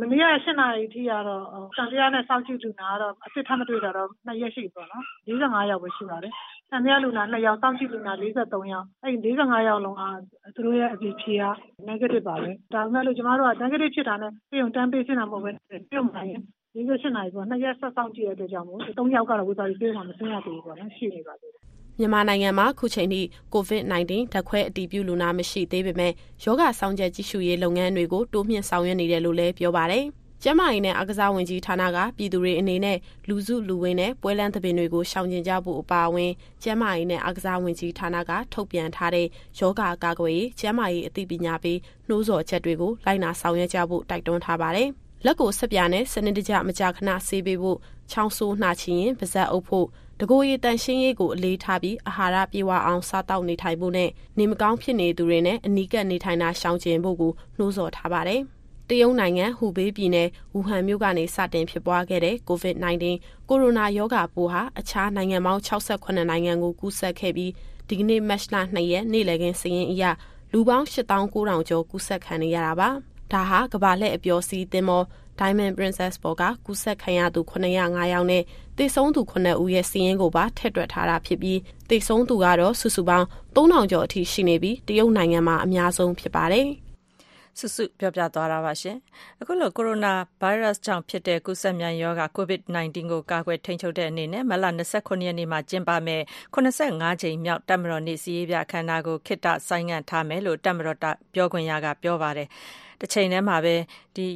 [0.03, 1.43] မနေ့က ၈ နာရီထိကတော့
[1.77, 6.33] တန်တရားနဲ့ စောင့်ကြည့်လူနာကတော့ အသစ်ထပ်မတွေ့တာတော့နှစ်ရက်ရှိပြီပေါ့နော်။45ယောက်ပဲ ရှိပါတယ်။
[6.75, 10.03] သံသယလူနာ2ယောက် စောင့်ကြည့်လူနာ43ယောက် အဲဒီ45ယောက်လုံးက
[10.55, 11.45] သူတို့ရဲ့ အဖြေဖြေက
[11.89, 16.23] negative ပါပဲ ဒါပေမဲ့လို့ ကျမတို့က negative ဖြစ်တာနဲ့ ဆေးရုံ တန်းပေးဆင်းတာမဟုတ်ဘဲဆေးရုံမှာ
[16.75, 21.61] 48နာရီပေါ့နှစ်ရက်ဆက်စောင့်ကြည့်ရတဲ့အတွက်ကြောင့်မို့3ယောက်ကတော့ဝေဘာဂီဆေးရုံမှာ မဆင်းရသေးဘူးပေါ့နော် ရှိနေပါသေးတယ်
[21.99, 23.21] မြန်မာနိုင်ငံမှာ ခုချိန်ထိ
[23.55, 26.13] COVID-19 ဓာတ်ခွဲအတည်ပြုလူနာ မရှိသေးပေမဲ့
[26.45, 30.07] ရောဂါစောင့်ကြပ် ကြည့်ရှုရေးလုပ်ငန်းတွေကို တိုးမြှင့်ဆောင်ရွက်နေတယ်လို့လည်း ပြောပါတယ်။
[30.47, 32.99] ကျန်းမာရေးနဲ့အားကစားဝန်ကြီးဌာနက ပြည်သူတွေအနေနဲ့
[33.29, 36.33] လူစုလူဝေးနဲ့ ပွဲလမ်းသဘင်တွေကို ရှောင်ကျဉ်ကြဖို့ အပါအဝင်
[36.63, 39.27] ကျန်းမာရေးနဲ့ အားကစားဝန်ကြီးဌာနက ထုတ်ပြန်ထားတဲ့
[39.59, 44.89] ယောဂကာကွယ်ရေး ကျန်းမာရေးအသိပညာပေး နှိုးဆော်ချက်တွေကို လိုက်နာဆောင်ရွက်ကြဖို့ တိုက်တွန်းထားပါတယ်။
[45.25, 47.79] လက်ကိုဆက်ပြာနဲ့ စနစ်တကျ မကြာခဏဆေးပေးဖို့
[48.11, 49.87] ချောင်းဆိုးနှာချင်ရင် ပါဇက်အုပ်ဖို့
[50.21, 58.43] တကိုယ်ရည်တန်ရှင်းရေးကို အလေးထားပြီး အာဟာရပြေဝအောင် စားတောက်နေထိုင်ဖို့နဲ့ နေမကောင်းဖြစ်နေသူတွေနဲ့ အနီးကပ်နေထိုင်တာ ရှောင်ကျဉ်ဖို့ကို နှိုးဆော်ထားပါတယ်။
[58.89, 63.05] တရုတ်နိုင်ငံဟူဘေးပြည်နယ်ဝူဟန်မြို့ကနေစတင်ဖြစ်ပွားခဲ့တဲ့ COVID-19
[63.49, 67.53] ကိုရိုနာရောဂါပိုးဟာအခြားနိုင်ငံပေါင်း68နိုင်ငံကိုကူးစက်ခဲ့ပြီး
[67.89, 70.05] ဒီကနေ့မတ်လ2ရက်နေ့လည်ခင်းစည်ရင်အရ
[70.53, 72.89] လူပေါင်း8900ကျော်ကူးစက်ခံနေရတာပါ။
[73.33, 75.03] ဒါဟာကမ္ဘာလှည့်အပျော်စီးသင်းမော
[75.39, 78.43] Diamond Princess ပေါ်ကကူးစက်ခံရသူ905ယောက်နဲ့
[78.79, 86.69] သေဆုံးသူ9ဦးရဲ့စီးရင်ကိုပါထည့်တွက်ထားတာဖြစ်ပြီးသေဆုံးသူကတော့စုစုပေါင်း3000ကျော်အထိရှိနေပြီးတရုတ်နိုင်ငံမှာအများဆုံးဖြစ်ပါတယ်။
[87.59, 88.97] စုစုပြောပြသွားတာပါရှင်။
[89.41, 96.23] အခုလိုကိုရိုနာဗိုင်းရပ်စ်ကြောင့်ဖြစ်တဲ့ကူးစက်မြန်ရောဂါ COVID-19 ကိုကာကွယ်ထိန်းချုပ်တဲ့အနေနဲ့မလ29ရက်နေ့မှာကျင်းပမဲ့
[96.55, 100.99] 85ကြိမ်မြောက်တပ်မတော်နေ့စီးရေးပြအခမ်းအနားကိုခေတ္တဆိုင်းငံ့ထားမယ်လို့တပ်မတော်
[101.35, 102.49] ပြောခွင့်ရကပြောပါတယ်။
[103.01, 103.75] တစ်ချိန်တည်းမှာပဲ
[104.17, 104.27] ဒီ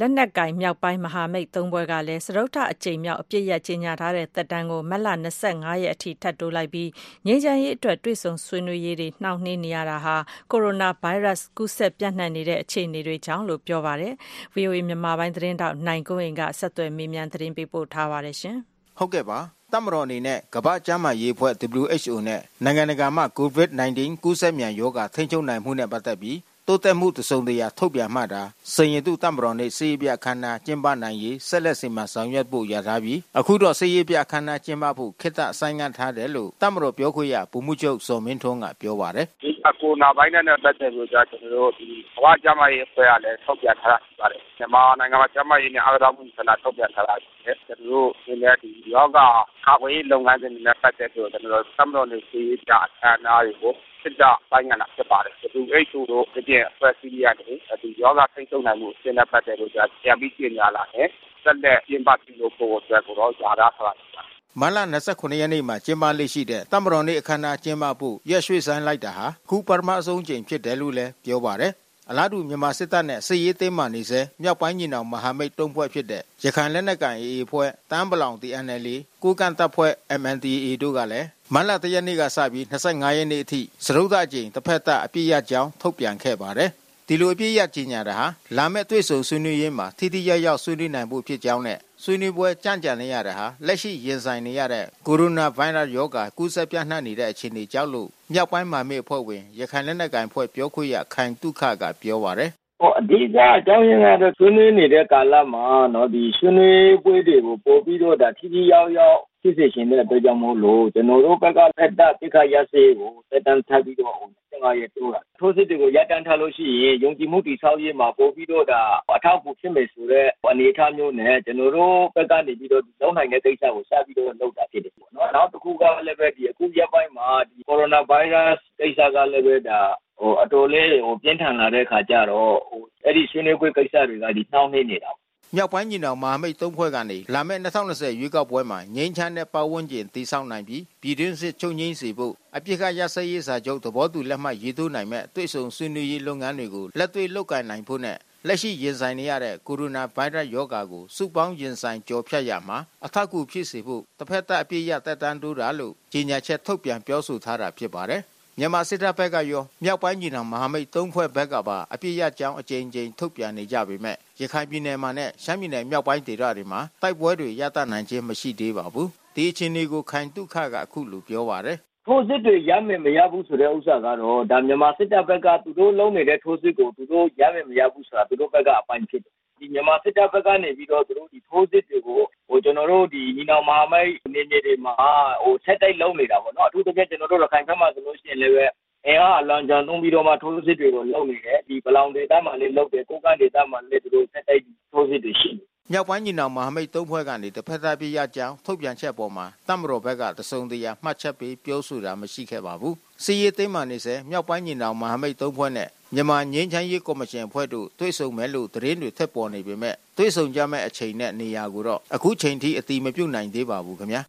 [0.00, 5.08] လက်နက်ကင် မြောက်ပိုင်းမဟာမိတ်သုံးဘွဲကလည်းစရုပ်ထအကြိမ်မြောက် အပြစ်ရကြေညာထားတဲ့ သက်တမ်းကိုမက်လ
[5.46, 6.88] 25ရက်အထိ ထပ်တိုးလိုက်ပြီး
[7.26, 10.16] ငြိမ်းချမ်းရေးအတွက် တွေ့ဆုံဆွေးနွေးရေးတွေ နှောင့်နှေးနေရတာဟာ
[10.50, 14.14] ကိုရိုနာဗိုင်းရပ်စ် ကူးစက်ပြန့်နှံ့နေတဲ့ အခြေအနေတွေကြောင့်လို့ ပြောပါတယ်။
[14.54, 18.56] VOA မြန်မာပိုင်းသတင်းတောက် နိုင်ကိုရင်က ဆက်သွယ်မေးမြန်း သတင်းပေးပို့ထားပါတယ်ရှင်။
[18.98, 19.38] ဟုတ်ကဲ့ပါ
[19.72, 26.38] တမတော်အနေနဲ့ ကမ္ဘာ့ကျန်းမာရေးအဖွဲ့ WHO နဲ့ နိုင်ငံတကာမှ COVID-19 ကူးစက်မြန်ရောဂါ ထိန်းချုပ်နိုင်မှုနဲ့ ပတ်သက်ပြီး
[26.68, 28.42] တိုးတက်မှုတစုံတရာထုတ်ပြန်မှသာ
[28.74, 53.74] စင်ရတုတမတော်နဲ့စေးပြခန္ဓာကျင်းပနိုင်ရေးဆက်လက်စီမံဆောင်ရွက်ဖို့ရထားပြီးအခုတော့စေးပြခန္ဓာကျင်းပဖို့ခေတ္တအဆိုင်ငံ့ထားတယ်လို့တမတော်ပြောခွင့်ရဗိုလ်မှူးချုပ်စောမင်းထွန်းကပြောပါတယ်ဒီကိုနာဘိုင်းနဲ့ပတ်သက်လို့ကျွန်တော်တို့ဒီဘဝကျန်းမာရေးအဖွဲ့ကလည်းထုတ်ပြန်ထားတာရှိပါတယ်မြန်မာနိုင်ငံမှာကျန်းမာရေးနဲ့အားကစားမှုဆိုင်ရာထုတ်ပြန်ထားတာရှိတယ်ကျွန်တော်တို့ဒီနေ့ဒီယောဂကာကွယ်ရေးလုပ်ငန်းစဉ်တွေနဲ့ပတ်သက်လို့ကျွန်တော်တို့တမတော်နဲ့စေးပြအခမ်းအနားတွေကို
[54.06, 59.78] စစ်တပ်ပိုင်းကလာဖြစ်ပါတယ်။ WHO တို့အပြင်အဖွဲ့အစည်းတွေကနေဒီယောဂထိန်းချုပ်နိုင်မှုအဆင့်နဲ့ပတ်သက်လို့ပြ
[60.10, 61.08] န်ပြီးကြေညာလာတယ်။
[61.44, 64.22] ဆက်လက်ကျင်းပပြုလုပ်ဖို့အတွက်ကိုတော့ယာထားထားတာ
[64.60, 71.72] မတ်လ29ရက်နေ့မှာ ကျင်းပလေ့ရှိတဲ့တမတော်နေ့အခမ်းအနားကျင်းပဖို့ ရက်ရွှေ့ဆိုင်းလိုက်တာဟာခုပထမဆုံးကြိမ်ဖြစ်တယ်လို့လည်း ပြောပါတယ်
[72.10, 86.71] အလားတူ မြန်မာစစ်တပ်နဲ့ စစ်ရေးသိမ်းမှနေစေမြောက်ပိုင်းညီနောင်မဟာမိတ်တုံးဖွဲ့ဖြစ်တဲ့ ရခိုင်လက်နက်ကိုင် AA ဖွဲ့တန်းပလောင် TNLA ကိုကန်တပ်ဖွဲ့ MNDAA တို့ကလည်း မတ်လတရက်နေ့ကစပြီး25ရက်နေ့အထိစရုပ်သားကျိန်တစ်ဖက်သက်အပြည့်ရကြောင်းထုတ်ပြန်ခဲ့ပါတယ်
[87.07, 88.25] ဒီလိုအပြည့်ရကြီးညာတာဟာ
[88.57, 114.14] လာမယ့်တွေ့ဆုံဆွေးနွေးရေးမှာထိထိရောက်ရောက်ဆွေးနွေးနိုင်ဖို့ဖြစ်ကြောင်းနဲ့ဆွေးနွေးပွဲကြံ့ကြံနေရတာဟာလက်ရှိရင်ဆိုင်နေရတဲ့ကိုရိုနာဗိုင်းရပ်ရောဂါကူးစက်ပြန့်နှံ့နေတဲ့အခြေအနေကြောင့်လို့မြောက်ပိုင်းမှာမေအဖွဲ့ဝင်ရခိုင်လက်နက်ကိုင်ဖွဲ့ပြောခွင့်ရခိုင်တုခကပြောပါတယ်ဟိုအဓိကအကြောင်းရင်းကတော့ဆွေးနွေးနေတဲ့ကာလမှာเนาะဒီဆွေးနွေးပွဲတွေကိုပို့ပြီးတော့ဒါထိထိရောက်ရောက် ဖြစ်စေချင်တဲ့အတွက်ကြောင့်မို့လို့ကျွန်တော်တို့ဘက်ကဖက်တာပိခါရစေးကိုတက်တန်းထပ်ပြီးတော့
[114.52, 118.82] 15ရက်တိုးတာထိုးစစ်တွေကိုရပ်တန့်ထားလို့ရှိရင်ယုံကြည်မှုတည်ဆောက်ရေးမှာပို့ပြီးတော့ဒါ
[119.14, 129.80] အထောက်အကူဖြစ်မယ်ဆိုတော့အနေအထားမျိုးနဲ့ကျွန်တော်တို့ဘက်ကနေပြီးတော့လုံနိုင်တဲ့ကိစ္စကိုစပြီးတော့လုပ်တာဖြစ်တယ်ပေါ့နော်နောက်တစ်ခုကလည်းပဲဒီအခုရက်ပိုင်းမှာဒီကိုရိုနာဗိုင်းရပ်စ်ကိစ္စကလည်းပဲဒါ
[130.20, 135.12] ဟိုအတော်လေးဟိုပြင်းထန်လာတဲ့ခါကျတော့ဟိုအဲ့ဒီဆွေးနွေးပွဲကိစ္စတွေကဒီနှောင်းနေနေတာ
[135.54, 158.22] မြောက်ပိုင်းညီနောင်မဟာမိတ်သုံးဖွဲ့ကနေလာမယ့်2020ရွေးကောက်ပွဲမှာငြိမ်းချမ်းတဲ့ပတ်ဝန်းကျင်တည်ဆောက်နိုင်ပြီးပြည်တွင်းစစ်ချုပ်ငြိမ်းစေဖို့အပြစ်ကရစရေးစာချုပ်သဘောတူလက်မှတ်ရေးထိုးနိုင်မဲ့တွေ့ဆုံဆွေးနွေးရေးလုပ်ငန်းတွေကိုလက်တွေ့လုပ်ကိုင်နိုင်ဖို့နဲ့လက်ရှိရင်ဆိုင်နေရတဲ့ကိုရိုနာဗိုင်းရပ်ရောဂါကိုစုပေါင်းရင်ဆိုင်ကြော်ဖြတ်ရမှာအထောက်အကူဖြစ်စေဖို့တစ်ဖက်သက်အပြည့်ရတက်တန်းတိုးတာလို့ကြေညာချက်ထုတ်ပြန်ပြောဆိုထားတာဖြစ်ပါတယ်။
[158.58, 184.94] မြန်မာစစ်တပ်ဘက်ကရောမြောက်ပိုင်းညီနောင်မဟာမိတ်သုံးဖွဲ့ဘက်ကပါအပြစ်ရကြောင်းအကြိမ်ကြိမ်ထုတ်ပြန်နေကြပေမဲ့ ရခိုင်ပြည်နယ်မှာနဲ့ရှမ်းပြည်နယ်မြောက်ပိုင်းဒေသတွေမှာတိုက်ပွဲတွေရပ်တန့်နိုင်ခြင်းမရှိသေးပါဘူးဒီအခြေအနေကိုခိုင်တုခကအခုလိုပြောပါတယ်ထိုးစစ်တွေရမယ်မရဘူးဆိုတဲ့ဥစ္စာကတော့ဒါမြန်မာစစ်တပ်ဘက်ကသူတို့လုံးနေတဲ့ထိုးစစ်ကိုသူတို့ရမယ်မရဘူးဆိုတာသူတို့ဘက်ကအပိုင်းဖြစ်တယ်ဒီမြန်မာစစ်တပ်ဘက်ကနေပြီးတော့သူတို့ဒီထိုးစစ်တွေကိုဟိုကျွန်တော်တို့ဒီညီနောင်မဟာမိတ်နေမြေတွေမှာ
[185.42, 188.66] ဟိုဆက်တိုက်လုံးနေတာပေါ့နော်အထူးသဖြင့်ကျွန်တော်တို့ရခိုင်ဘက်မှာဆိုလို့ရှိရင်လည်းပဲ
[189.08, 214.22] အင်အားအလွန်ကြံသုံးပြီးတော့မှထိုးစစ်တွေကိုလုပ်နေတယ်ဒီဘလောင်ဒေသမှာလည်းလုပ်တယ်ကိုကန့်ဒေသမှာလည်းသူတို့ဆက်တိုက်ထိုးစစ်တွေရှိတယ်မြောက်ပိုင်းညီနောင်မဟာမိတ်သုံးဖွဲ့ကနေတစ်ဖက်သားပြရကြောင်းထုတ်ပြန်ချက်ပေါ်မှာတမတော်ဘက်ကတစုံတရာမှတ်ချက်ပေးပြောဆိုတာမရှိခဲ့ပါဘူးစီရေးသိမ်းမှနေစေမြောက်ပိုင်းညီနောင်မဟာမိတ်သုံးဖွဲ့နဲ့မြန်မာငင်းချမ်းရေးကော်မရှင်အဖွဲ့တို့တွေ့ဆုံမယ်လို့သတင်းတွေထက်ပေါ်နေပေမဲ့တွေ့ဆုံကြမဲ့အချိန်နဲ့နေရာကိုတော့အခုချိန်ထိအတိမပြုတ်နိုင်သေးပါဘူးခင်ဗျာ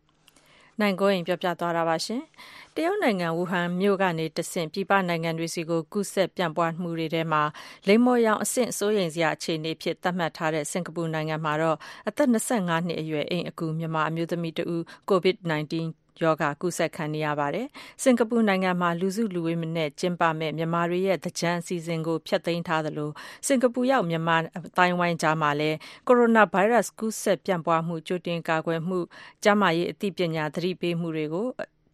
[0.80, 2.22] နိုင်ကိုရင်ပြောပြသွားတာပါရှင်။
[2.76, 7.44] တရုတ်နိုင်ငံဝူဟန်မြို့ကနေတဆင့်ပြည်ပနိုင်ငံတွေစီကိုကူးစက်ပြန့်ပွားမှုတွေထဲမှာ
[7.88, 17.68] လိမ္မော်ရောင်အဆင့်စိုးရိမ်စရာအခြေအနေဖြစ်သတ်မှတ်ထားတဲ့စင်ကာပူနိုင်ငံမှာတော့အသက်25နှစ်အရွယ်အိမ်အကူမြန်မာအမျိုးသမီးတဦး COVID-19 ရောဂါကူးစက်ခံနေရပါတယ်။
[18.04, 23.10] စင်ကာပူနိုင်ငံမှာလူစုလူဝေးနဲ့ကျင်းပမဲ့မြန်မာတွေရဲ့သကြံအစီအစဉ်ကိုဖျက်သိမ်းထားသလို
[23.48, 25.78] စင်ကာပူရောက်မြန်မာအတိုင်းဝိုင်းကြားမှာလည်း
[26.08, 29.00] ကိုရိုနာဗိုင်းရပ်စ်ကူးစက်ပြန့်ပွားမှုကြိုတင်ကာကွယ်မှု
[29.44, 31.48] ကျန်းမာရေးအသိပညာသတိပေးမှုတွေကို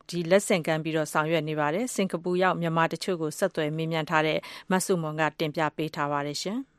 [0.10, 4.40] ဒီလက်ဆင့်ကမ်းပြီးတော့ဆောင်ရွက်နေပါတယ်။စင်ကာပူရောက်မြန်မာတချို့ကိုဆက်သွယ်မေးမြန်းထားတဲ့
[4.72, 6.60] မဆုမွန်ကတင်ပြပေးထားပါတယ်ရှင်။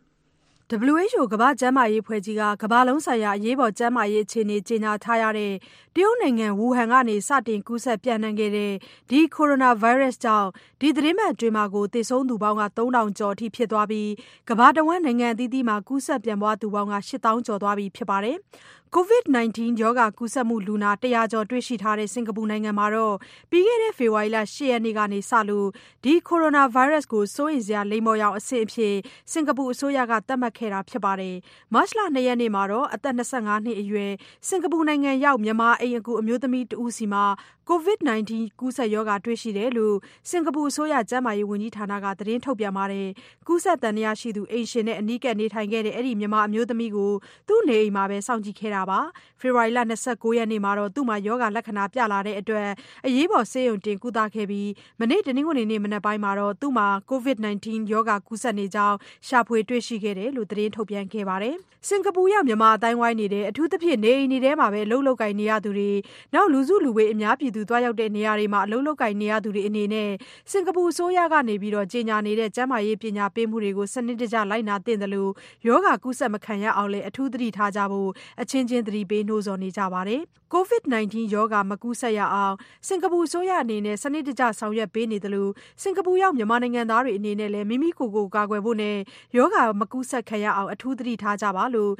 [0.72, 5.52] WHO ကမ္ဘာ့ကျန်းမာရေးအဖွဲ့ကြီးကကမ္ဘာလုံးဆိုင်ရာအရေးပေါ်ကျန်းမာရေးအခြေအနေကြေညာထားရတဲ့
[5.96, 8.72] တရုတ်နိုင်ငံဝူဟန်ကနေ စတင်ကူးစက်ပျံ့နှံ့ခဲ့တဲ့
[9.10, 10.48] ဒီကိုရိုနာဗိုင်းရပ်စ်ကြောင့်
[10.80, 11.54] ဒီသီတင်းပတ်အတွင်း
[11.94, 14.10] သေဆုံးသူပေါင်း၃ထောင်ကျော်အထိ ဖြစ်သွားပြီး
[14.48, 18.36] ကမ္ဘာတဝန်း နိုင်ငံအသီးသီးမှာ ကူးစက်ပြန့်ပွားသူပေါင်း၈သောင်းကျော်သွားပြီ ဖြစ်ပါတယ်။
[18.98, 23.14] COVID-19 ရောဂါကူးစက်မှုလူနာ ၁၀၀ ကျော် တွေ့ရှိထားတဲ့ စင်ကာပူနိုင်ငံမှာတော့
[23.50, 25.68] ပြီးခဲ့တဲ့ ဖေဖော်ဝါရီလ ၈ ရက်နေ့ကစလို့
[26.04, 28.94] ဒီကိုရိုနာဗိုင်းရပ်စ်ကို စိုးရိမ်စရာ လိမ္မော်ရောင်အဆင့်အဖြစ်
[29.32, 31.34] စင်ကာပူအစိုးရက သတ်မှတ်ခဲ့တာ ဖြစ်ပါတယ်။
[31.74, 34.12] မတ်လ ၂ ရက်နေ့မှာတော့ အသက် ၂၅ နှစ်အရွယ်
[34.48, 37.24] စင်ကာပူနိုင်ငံရောက် မြန်မာအိမ်အကူအမျိုးသမီးတဦးဆီမှာ
[37.70, 39.96] COVID-19 ကူးစက်ရောဂါတွေ့ရှိတယ်လို့
[40.30, 43.08] စင်ကာပူအစိုးရ ကျန်းမာရေးဝန်ကြီးဌာနက သတင်းထုတ်ပြန်ပါတယ်။
[43.46, 47.12] ကူးစက်သံသယရှိသူ အိမ်ရှင်နဲ့ အနီးကပ်နေထိုင်ခဲ့တဲ့ အဲဒီ မြန်မာအမျိုးသမီးကို
[47.48, 49.00] သူ့နေအိမ်မှာပဲ စောင့်ကြည့်ခဲ့တာပါ။
[49.40, 52.68] ဖေဖော်ဝါရီလ ၂၉ ရက်နေ့မှာတော့သူ့မှာ ရောဂါလက္ခဏာ ပြလာတဲ့အတွက်
[53.06, 58.96] အရေးပေါ် ဆေးရုံတင်ကုသခဲ့ပြီး မနေ့ တနင်္ဂနွေနေ့ မနက်ပိုင်းမှာတော့သူ့မှာ COVID-19 ရောဂါ ကူးစက်နေကြောင်း
[59.28, 61.56] ရှာဖွေတွေ့ရှိခဲ့တယ်လို့ သတင်းထုတ်ပြန်ခဲ့ပါတယ်။
[61.88, 65.90] စင်ကာပူရောက် မြန်မာအသိုင်းအဝိုင်းတွေထဲအထူးသဖြင့် နေအိမ်တွေထဲမှာပဲ အလုပ်လုပ်ကိုင်နေရသူတွေ
[66.34, 70.10] နောက်လူစုလူဝေး အများပြည်သူသွားရောက်တဲ့နေရာတွေမှာအလုပ်လုပ်ကိုင်နေရသူတွေအနေနဲ့
[70.50, 75.30] စင်ကာပူအစိုးရကနေပြီးတော့ကြေညာနေတဲ့ကျန်းမာရေးပညာပေးမှုတွေကိုစနစ်တကျလိုက်နာသင့်တယ်လို့
[75.66, 80.22] ရောဂါကူးစက်မခံရအောင်လည်းအထူးသတိထားကြဖို့အချင်းချင်းသတိပေးနှိုးဆော်နေကြပါတယ်။
[80.54, 82.54] COVID-19 ရောဂါမကူးစက်ရအောင်
[82.86, 85.48] စင်ကာပူအစိုးရအနေနဲ့စနစ်တကျဆောင်ရွက်ပေးနေသလို
[85.82, 88.96] စင်ကာပူရောက်မြန်မာနိုင်ငံသားတွေအနေနဲ့လည်းမိမိကိုယ်ကိုကာကွယ်ဖို့နဲ့
[89.36, 91.92] ရောဂါမကူးစက်ခံရအောင်အထူးသတိထားကြပါလို့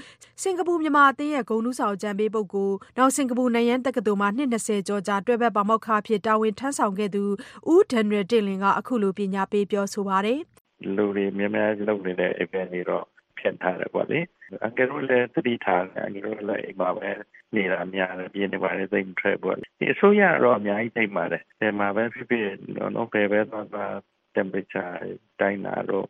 [0.42, 7.24] စင်ကာပူမြန်မာအသင်းရဲ့ဂုဏ်ထူးဆောင်အကြံပေးပုဂ္ဂိုလ်နောက်စင်ကာပူနန်ယန်းတက္ကသိုလ်မှာနှစ်၂၀ကျော်ကြာတွဲဘက်ပါမောက္ခအဖြစ် တာဝန်ထမ်းဆောင်ခဲ့သူ
[7.72, 10.38] ဦးဒန်ရယ်တင့်လွင်က အခုလို ပညာပေးပြောဆိုပါတယ်။
[10.96, 13.04] “လူတွေများများလုပ်နေတဲ့ event တွေတော့
[13.38, 14.18] ဖျက်ထားတယ်ပေါ့လေ။
[14.62, 17.10] အန်ကယ်တို့လည်း သတိထားတယ်။အန်ကယ်တို့လည်း အိမ်မှာပဲ
[17.54, 23.92] နေတာများတယ်။အပြင်တွေဘာတွေ သိပ်မထွက်ဘူးပေါ့လေ။အစိုးရကတော့ အများကြီးထိန်းပါတယ်။ဘယ်မှာပဲဖြစ်ဖြစ် ဘယ်ပဲသွားသွား
[24.36, 24.92] temperature
[25.40, 26.06] တိုင်းတာတို့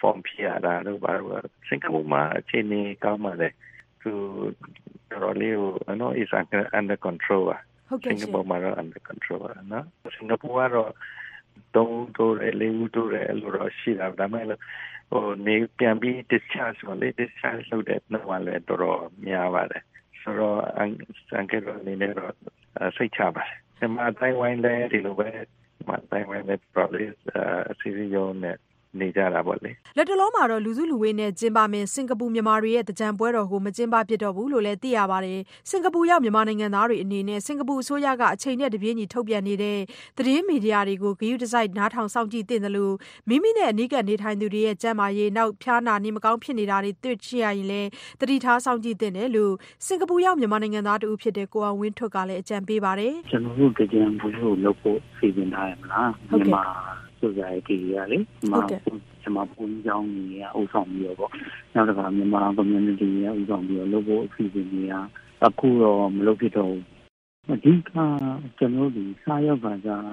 [0.00, 1.32] form ဖြည့်ရတာတို့ ဘာတို့။
[1.68, 3.52] စင်ကာပူမှာအခြေအနေကောင်းပါတယ်။
[4.02, 4.12] သူ
[5.10, 5.72] တော်တော်လေးကို
[6.22, 6.30] is
[6.78, 7.58] under control ပါ။
[8.04, 10.92] စင်ကာပူမှာတော့ under control ပါနော်။စင်ကာပူကတော့
[11.76, 14.46] သုံးဦးတိုးတယ်၊လေးဦးတိုးတယ်အဲလိုတော့ရှိတာ။ဒါပေမဲ့
[15.46, 19.82] နေပြန်ပြီး discharge ပေါ့လေ discharge လုပ်တဲ့နှုန်းကလည်းတော်တော်များပါတယ်။
[20.20, 20.80] ဆိုတော့အ
[21.38, 22.32] န်ကယ်တို့အနေနဲ့တော့
[22.96, 25.38] စိတ်ချပါတယ်။မြန်မာအသိုင်းအဝိုင်းလည်းဒီလိုပဲမြ
[25.80, 27.12] န်မာအသိုင်းအဝိုင်းလည်းတော်တော်လေး
[27.80, 28.56] စည်းစည်းရုံးရုံးနဲ့
[29.00, 35.38] နေကြတာပေါ့လေ။လက်တလောမှာတော့လူစုလူဝေးနဲ့ကျင်းပမယ့်စင်ကာပူမြန်မာတွေရဲ့သကြံပွဲတော်ကိုမကျင်းပဖြစ်တော့ဘူးလို့လည်းသိရပါတယ်။
[35.70, 39.78] စင်ကာပူရောက်မြန်မာနိုင်ငံသားတွေအနေနဲ့စင်ကာပူအစိုးရကအချိန်နဲ့တပြေးညီထုတ်ပြန်နေတဲ့
[40.18, 42.94] သတင်းမီဒီယာတွေကိုဂရုတစိုက်နားထောင်စောင့်ကြည့်သင့်တယ်လို့
[43.28, 47.88] မိမိနဲ့အနီးကပ်နေထိုင်သူတွေရဲ့ကျန်းမာရေးနောက်ဖျားနာနေမကောင်းဖြစ်နေတာတွေတွေ့ရှိရရင်လည်း
[48.20, 49.52] သတိထားစောင့်ကြည့်သင့်တယ်လို့
[49.86, 58.18] စင်ကာပူရောက်မြန်မာနိုင်ငံသားတဦးဖြစ်တဲ့ကိုအောင်ဝင်းထွဋ်ကလည်းအကြံပေးပါတယ်။ကျွန်တော်တို့ကြံပွဲကိုလုပ်ဖို့စီစဉ်ထားရမလား။မြန်မာ society ကလေ
[58.50, 61.30] မြန်မာဘုန်းကြီးကျောင်းကြီးကဥဆောင်ပြီးတော့ပေါ့
[61.74, 64.94] နောက်တစ်ခါမြန်မာ community ကဥဆောင်ပြီးတော့လုပ်ဖို့အစီအစဉ်တွေက
[65.46, 66.84] အခုတော့မလုပ်ဖြစ်တော့ဘူး
[67.54, 67.90] အဓိက
[68.58, 70.06] ကျွန်တော်ဒီစားရောက်ကစား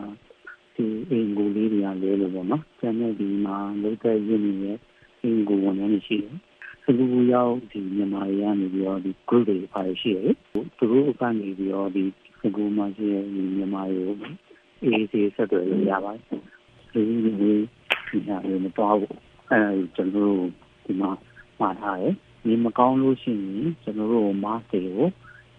[0.76, 4.78] ဒီအင်ကိုလေးတွေကလဲလို့ပေါ့နော်ကျန်တဲ့ဒီမှာလုပ်တဲ့ရင်းနေရဲ့
[5.22, 6.36] အင်ကိုဝန်ထမ်းတွေရှိတယ်
[6.84, 10.36] စကူရောက်ဒီမြန်မာတွေကနေပြီးတော့ဒီ group တွေပါရှိတယ်
[10.78, 12.04] သူတို့ကနေပြီးတော့ဒီ
[12.42, 14.16] စကူမှာရှိတဲ့မြန်မာတွေကို
[14.82, 16.42] အေးအေးဆက်သွယ်လို့ရပါတယ်
[17.08, 17.54] လူကြီးတွေ
[18.10, 19.16] ဒီဟာတွေမတော်ဘူး
[19.52, 19.60] အဲ
[19.96, 20.44] ကျွန်တော်တို့
[20.86, 21.10] ဒီမှာ
[21.60, 22.14] မှာထားတယ်
[22.46, 25.08] ဒီမကောင်းလို့ရှိရင်ကျွန်တော်တို့ mask တွေကို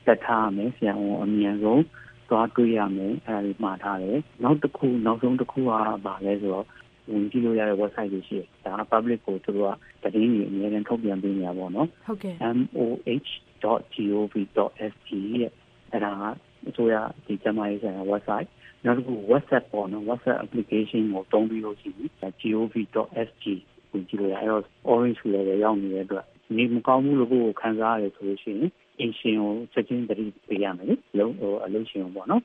[0.07, 1.83] တက်ထားမယ်ဆရာဝန်အမြန်ဆုံး
[2.31, 5.71] သွားတွေ့ရမယ်အဲဒီမှာထားတယ်နောက်တစ်ခုနောက်ဆုံးတစ်ခုက
[6.07, 6.67] ဘာလဲဆိုတော့
[7.11, 9.69] ဝင်ကြည့်လို့ရတဲ့ website တွေရှိတယ်ဒါ public ကိုသူတို့
[10.03, 12.35] ကတည်င်းကြီးအများနဲ့ထုတ်ပြန်ပေးနေတာပေါ့နော်ဟုတ်ကဲ့
[12.77, 15.09] moh.gov.sg
[15.43, 15.53] ရဲ့
[15.93, 16.23] အဲ့ဒါက
[16.69, 16.95] အစိုးရ
[17.27, 18.49] ဒီကျမရေးဆိုင်ရာ website
[18.85, 23.45] နောက်တစ်ခု WhatsApp ပေါ့နော် WhatsApp application ကိုတုံးပြီးလို့ရှိရင် gov.sg
[23.91, 32.43] ကိုကြည့်လို့ရအဲ့တော့ orange လည်းပဲရောက်နေတဲ့အတွက်နေမကောင်းဘူးလို့ကိုယ်ခံစားရတယ်ဆိုလို့ရှိရင်အင်ရှင်ကိုချက်ချင်းတတိပေးရမယ်လေလုံးဟိုအလုပ်ရှင်ပေါ့နော်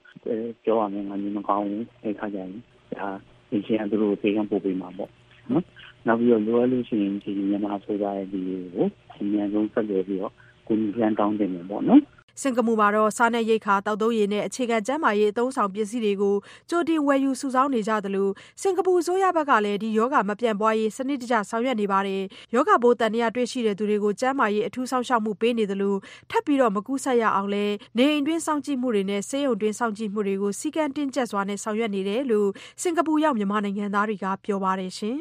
[0.63, 2.51] ပြောရမယ်ငါနေမကောင်းဘူးအဲ့ခါကျရင်
[2.99, 3.09] ဒါ
[3.51, 5.11] အင်ရှင်ကသူတို့ကိုပေးကမ်းပို့ပေးမှာပေါ့
[5.51, 5.63] နော်
[6.07, 8.87] နောက်ပြီးတော့လိုအပ်လို့ရှိရင်ဒီမြန်မာဆိုတာရဲ့ဒီကို
[9.19, 10.33] အများဆုံးဆက်သွယ်ပြီးတော့
[10.67, 12.01] ကိုယ်ပြန်တောင်းတင်တယ်ပေါ့နော်
[12.41, 16.35] စင်ကာပူမှာတော့စားနပ်ရိက္ခာတောက်သုံးရည်နဲ့အခြေခံကျန်းမာရေးအသုံးဆောင်ပစ္စည်းတွေကို
[16.69, 18.29] ကြိုတင်ဝယ်ယူစုဆောင်းနေကြသလို
[18.61, 22.21] စင်ကာပူအစိုးရဘက်ကလည်းဒီယောဂမပြန့်ပွားရေးစနစ်တကျဆောင်ရွက်နေပါတယ်
[22.53, 25.95] ယောဂပိုးတန်တရားတွေ့ရှိတဲ့သူတွေကိုကျန်းမာရေးအထူးဆောင်ရှောက်မှုပေးနေသလို
[26.29, 27.65] ထပ်ပြီးတော့မကူးဆက်ရအောင်လဲ
[27.97, 32.49] နေအိမ်တွင်းစောင့်ကြည့်မှုတွေနဲ့ဆေးရုံတွင်းစောင့်ကြည့်မှုတွေကိုစီကံတင်းကျပ်စွာနဲ့ဆောင်ရွက်နေတယ်လို့
[32.81, 35.17] စင်ကာပူရောက်မြန်မာနိုင်ငံသားတွေကပြောပါတယ်ရှင်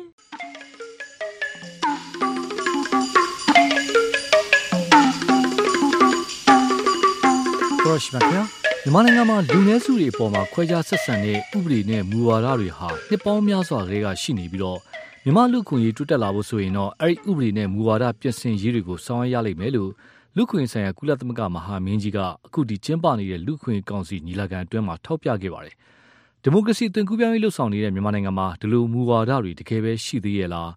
[7.85, 8.42] တော်ရှိပါခင်ဗျာ
[8.83, 14.79] မြန်မာနိုင်ငံမှာလူနည်းစုတွေအပေါ်မှာခွဲခြားဆက်ဆံတဲ့ဥပဒေနဲ့မူဝါဒတွေဟာနှစ်ပေါင်းများစွာကလေးကရှိနေပြီးတော့
[15.25, 19.90] မြန်မာလူခွင့်ရေးတိုးတက်လာဖို့ဆိုရင်တော့အဲ့ဒီဥပဒေနဲ့မူဝါဒပြင်ဆင်ရေးတွေကိုဆောင်ရွက်ရလိမ့်မယ်လို့
[20.37, 25.75] လူခွင့်ဆိုင်ရာကုလသမဂ္ဂမဟာမင်းကြီးကအခုဒီကျင်းပနေတဲ့လူခွင့်ကောင်စီညီလာခံအတွင်းမှာထောက်ပြခဲ့ပါတယ်
[26.42, 30.70] ဒီမိုကရေစီအသွင်ကူးပြောင်းရေးလှုပ်ဆောင်နေတဲ့မြန်မာနိုင်ငံမှာဒီလိုမူဝါဒတွေတကယ်ပဲရှိသေးရဲ့လား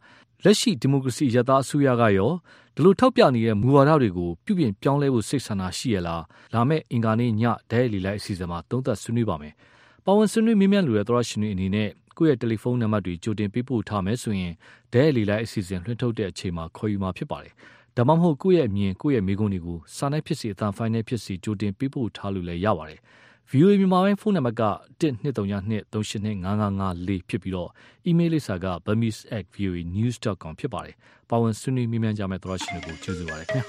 [0.43, 2.31] လက်ရှိဒီမိုကရေစီရတာအစိုးရကရော
[2.75, 6.23] ဒီလိုထောက်ပြနေတဲ့မူဝါဒတွေကိုပြုပြင်ပြောင်းလဲဖို့စိတ်ဆန္ဒရှိရလား
[6.53, 9.53] လာမယ့်အင်္ဂါနေ့ညဒဲလီလိုက်အစီအစဉ်မှာသုံးသပ်ဆွေးနွေးပါမယ်။
[10.05, 14.53] ပဝန်ဆွေးနွေးမြင်းမြလူတဲ့သောရရှင်တွေအနေနဲ့ကိုယ့်ရဲ့တယ်လီဖုန်းနံပါတ်တွေကြိုတင်ပေးပို့ထားမယ်ဆိုရင်
[14.93, 17.53] ဒဲလီလိုက်အစီအစဉ်လွှင့်ထုတ်တဲ့အချိန်မှာခေါ်ယူမှာဖြစ်ပါတယ်။
[17.97, 22.99] ဒါမှမဟုတ်ကိုယ့်ရဲ့အမြင်ကိုယ့်ရဲ့မိကုန်းတွေကိုစာနဲ့ဖြစ်စီအတန်ဖိုင်နဲ့ဖြစ်စီကြိုတင်ပေးပို့ထားလို့လည်းရပါတယ်။
[23.51, 24.63] VOA မြန်မာပိုင်းဖုန်းနံပါတ်က
[25.01, 27.69] 123235554ဖြစ်ပြီးတော့
[28.09, 30.95] email လိပ်စာက burmese@voanews.com ဖြစ်ပါတယ်။
[31.29, 33.63] ပါဝင်ဆွေးနွေးမြင်းမြန်းကြမယ့်သရရှင်တွေကိုကျေးဇူးပါရခင်ဗျာ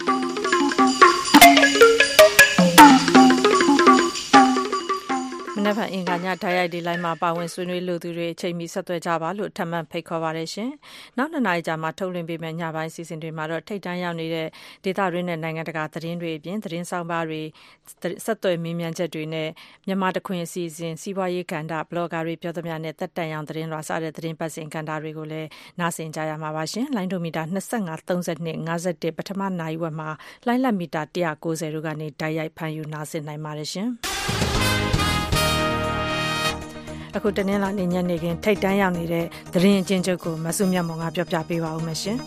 [5.86, 10.72] နက်ဖြန်အင်္ဂါညဓာတ်ရိုက်ဒီလိုင်းမှာပါဝင်ဆွေးနွေးလိုသူတွေအချိန်မီဆက်သွယ်ကြပါလို့ထပ်မံဖိတ်ခေါ်ပါရရှင်။
[11.18, 14.48] နောက်နှစ်နာရီကြာမှထုတ်လွှင့်ပေးမယ့်ညပိုင်းစီစဉ်တွေမှာတော့ထိတ်တန်းရောက်နေတဲ့
[14.84, 17.42] ဒေသတွင်းနဲ့နိုင်ငံတကာသတင်းတွေအပြင်သတင်းဆောင်ပါတွေ
[18.26, 19.50] ဆက်သွယ်မေးမြန်းချက်တွေနဲ့
[19.88, 25.48] မြန်မာတခွင်အစီအစဉ်စီးပွားရေးကဏ္ဍဘလော့ဂါတွေပြောသမျှနဲ့တက်တန်ရောင်သတင်းလွှာစတဲ့သတင်းပတ်စဉ်ကဏ္ဍတွေကိုလည်း
[25.80, 30.10] နားဆင်ကြရမှာပါရှင်။လိုင်းဒိုမီတာ25 32 51ပထမနိုင်ဝက်မှာ
[30.48, 33.90] လိုင်းလက်မီတာ190တို့ကနေဓာတ်ရိုက်ဖန်ယူနားဆင်နိုင်ပါတယ်ရှင်။
[37.18, 42.18] အခုတနင်္လာနေ့ညနေခင်းထိတ်တန်းရောက်နေတဲ့သတင်းအချင်းချုပ်ကိုမဆုမြတ်မောင်ကပြောပြပေးပါဦးမရှင်။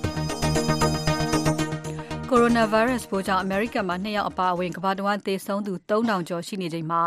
[2.31, 7.03] ကိုရိုနာဗိုင်းရပ်စ်ပိုးကြောင့်အမေရိကန်မှာနှစ်ယောက်အပါအဝင်ကမ္ဘာတဝန်းသေဆုံးသူ3000ကျော်ရှိနေချိန်မှာ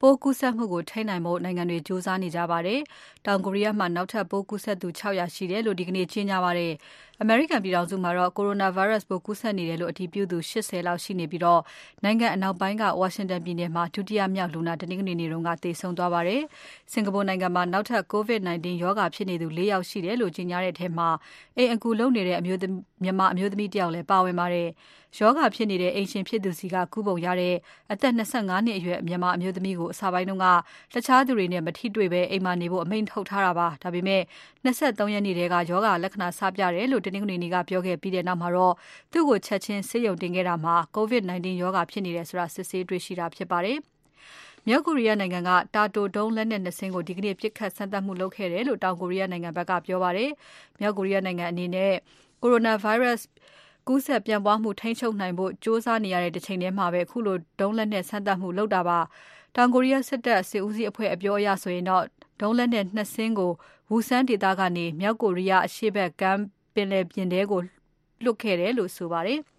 [0.00, 2.80] ပိုးကူးစက်မှုကိုထိန်းနိုင်ဖို့နိုင်ငံတွေကြိုးစားနေကြပါတယ်။
[3.26, 6.72] တောင်ကိုရီးယားမှာနောက်ထပ်ပိုးကူးစက်သူ600ရှိတယ်လို့ဒီကနေ့ကြေညာပါတယ်။
[7.20, 11.60] အမေရိကန်ပြည်ထောင်စုမှာတော့ coronavirus ပိုးကူးစက်နေတယ်လို့အတည်ပြုသူ80လောက်ရှိနေပြီးတော့
[12.04, 16.42] နိုင်ငံအနောက်ပိုင်းကဝါရှင်တန်ပြည်နယ်မှာဒုတိယမြောက်လူနာတနင်္ဂနွေနေ့တုန်းကသေဆုံးသွားပါတယ်။
[16.92, 21.08] စင်ကာပူနိုင်ငံမှာနောက်ထပ် COVID-19 ရောဂါဖြစ်နေသူ၄ယောက်ရှိတယ်လို့ကြေညာတဲ့အထက်မှာ
[21.56, 24.68] အိမ်အကူလုံနေတဲ့အမျိုးသမီးမြန်မာအမျိုးသမီးတယောက်လည်းပါဝင်ပါတယ်။
[25.18, 27.54] ယောဂဖြစ်နေတဲ့အိမ်ရှင်ဖြစ်သူစီကကူးပုံရတဲ့
[27.92, 30.46] အသက်25နှစ်အရွယ်မြန်မာအမျိုးသမီးကိုအစာပိုင်းတုန်းက
[30.94, 34.22] တခြားသူတွေနဲ့မထိတွေ့ပဲအိမ်မှာနေဖို့အမိန့်ထုတ်ထားတာပါဒါပေမဲ့
[34.64, 38.74] 23ရက်နေ့တည်းကယောဂလက္ခဏာစပြတယ်လို့တင်းငွေနေကပြောခဲ့ပြီးတဲ့နောက်မှာတော့
[39.12, 43.78] သူ့ကိုချက်ချင်းဆေးရုံတင်ခဲ့တာမှာ COVID-19 ယောဂဖြစ်နေတယ်ဆိုတာစစ်ဆေးတွေ့ရှိတာဖြစ်ပါတယ်
[44.66, 50.30] မြောက်ကိုရီးယားနိုင်ငံကတာတိုဒုံးလက်နက်နှစ်စင်းကိုဒီကနေ့ပြစ်ခတ်ဆန်းသတ်မှုလုပ်ခဲ့တယ်လို့တောင်ကိုရီးယားနိုင်ငံဘက်ကပြောပါတယ်။
[50.80, 51.92] မြောက်ကိုရီးယားနိုင်ငံအနေနဲ့
[52.42, 53.26] ကိုရိုနာဗိုင်းရပ်စ်
[53.88, 58.98] ကူးစက်ပြန့်ပွားမှုထိန်းချုပ်နိုင်ဖို့စ조사နေရတဲ့တစ်ချိန်တည်းမှာပဲအခုလိုဒုံးလက်နဲ့ဆန်းသတ်မှုလုပ်တာပါ
[59.54, 62.04] တောင်ကိုရီးယားစစ်တပ်စစ်ဦးစီးအဖွဲ့အပြောအရဆိုရင်တော့
[62.40, 63.52] ဒုံးလက်နဲ့နှစ်စင်းကို
[63.90, 66.40] ဝူဆန်ဒေသကနေမြောက်ကိုရီးယားအရှေ့ဘက်ကမ်း
[66.74, 67.60] ပင်လယ်ပြင်ထဲကို
[68.24, 69.40] လွတ်ခဲ့တယ်လို့ဆိုပါတယ်။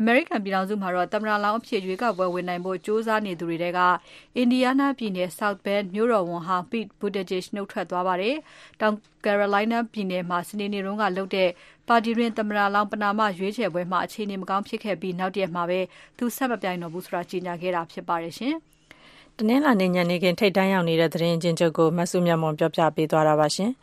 [0.00, 3.80] အမေရိကန်ပြည်ထောင်စုမှာတော့ သမ္မတလောင်းအဖြစ်ရွေးကောက်ပွဲဝင်နိုင်ဖို့ ကြိုးစားနေသူတွေထဲက
[4.36, 8.36] အင်ဒီယားနားပြည်နယ် South Bend မြို့တော်ဝန်ဟောင်း Pete Buttigieg နှုတ်ထွက်သွားပါတယ်။
[8.80, 11.48] တောင် Carolina ပြည်နယ်မှာ စနေနေ့တုန်းကလုပ်တဲ့
[11.88, 15.80] ပါတီတွင်သမ္မတလောင်းပနာမရွေးချယ်ပွဲမှာ အခြေအနေမကောင်းဖြစ်ခဲ့ပြီး နောက်တရက်မှာပဲ
[16.18, 18.54] သူဆက်မပြိုင်တော့ဘူးဆိုတာ ကြေညာခဲ့တာဖြစ်ပါတယ်ရှင်။
[19.38, 23.72] တနင်္လာနေ့ ညနေခင်း ထိတ်တန်းရောက်နေတဲ့ သတင်းချင်းချုပ်ကိုမဆုမြတ်မွန်ပြောပြပေးသွားတာပါရှင်။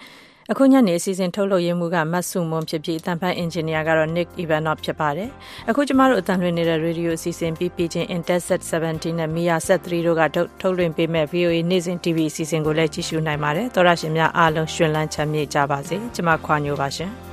[0.52, 5.30] အခုညနေအစီအစဉ်ထုတ်လုပ်ရမှုကမတ်စုမွန်ဖြစ်ပြီးအတန်ဖန်အင်ဂျင်နီယာကတော့ Nick Ivanov ဖြစ်ပါတယ်။
[5.70, 10.24] အခုကျမတို့အတန်လွှင့်နေတဲ့ radio အစီအစဉ်ပြီးပြီးချင်း Intelsat 17နဲ့ Mia Set 3တို့က
[10.62, 17.14] ထုတ်လွှင့်ပေးမဲ့ VOA နေ့စဉ် TV အစီအစဉ်ကိုလည်းကြည့်ရှုနိုင်ပါတယ်။သောရရှင်များအားလုံးရှင်လန်းချမ်းမြေ့ကြပါစေ။ကျမခွာညိုပါရှင်။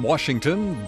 [0.00, 0.86] From Washington,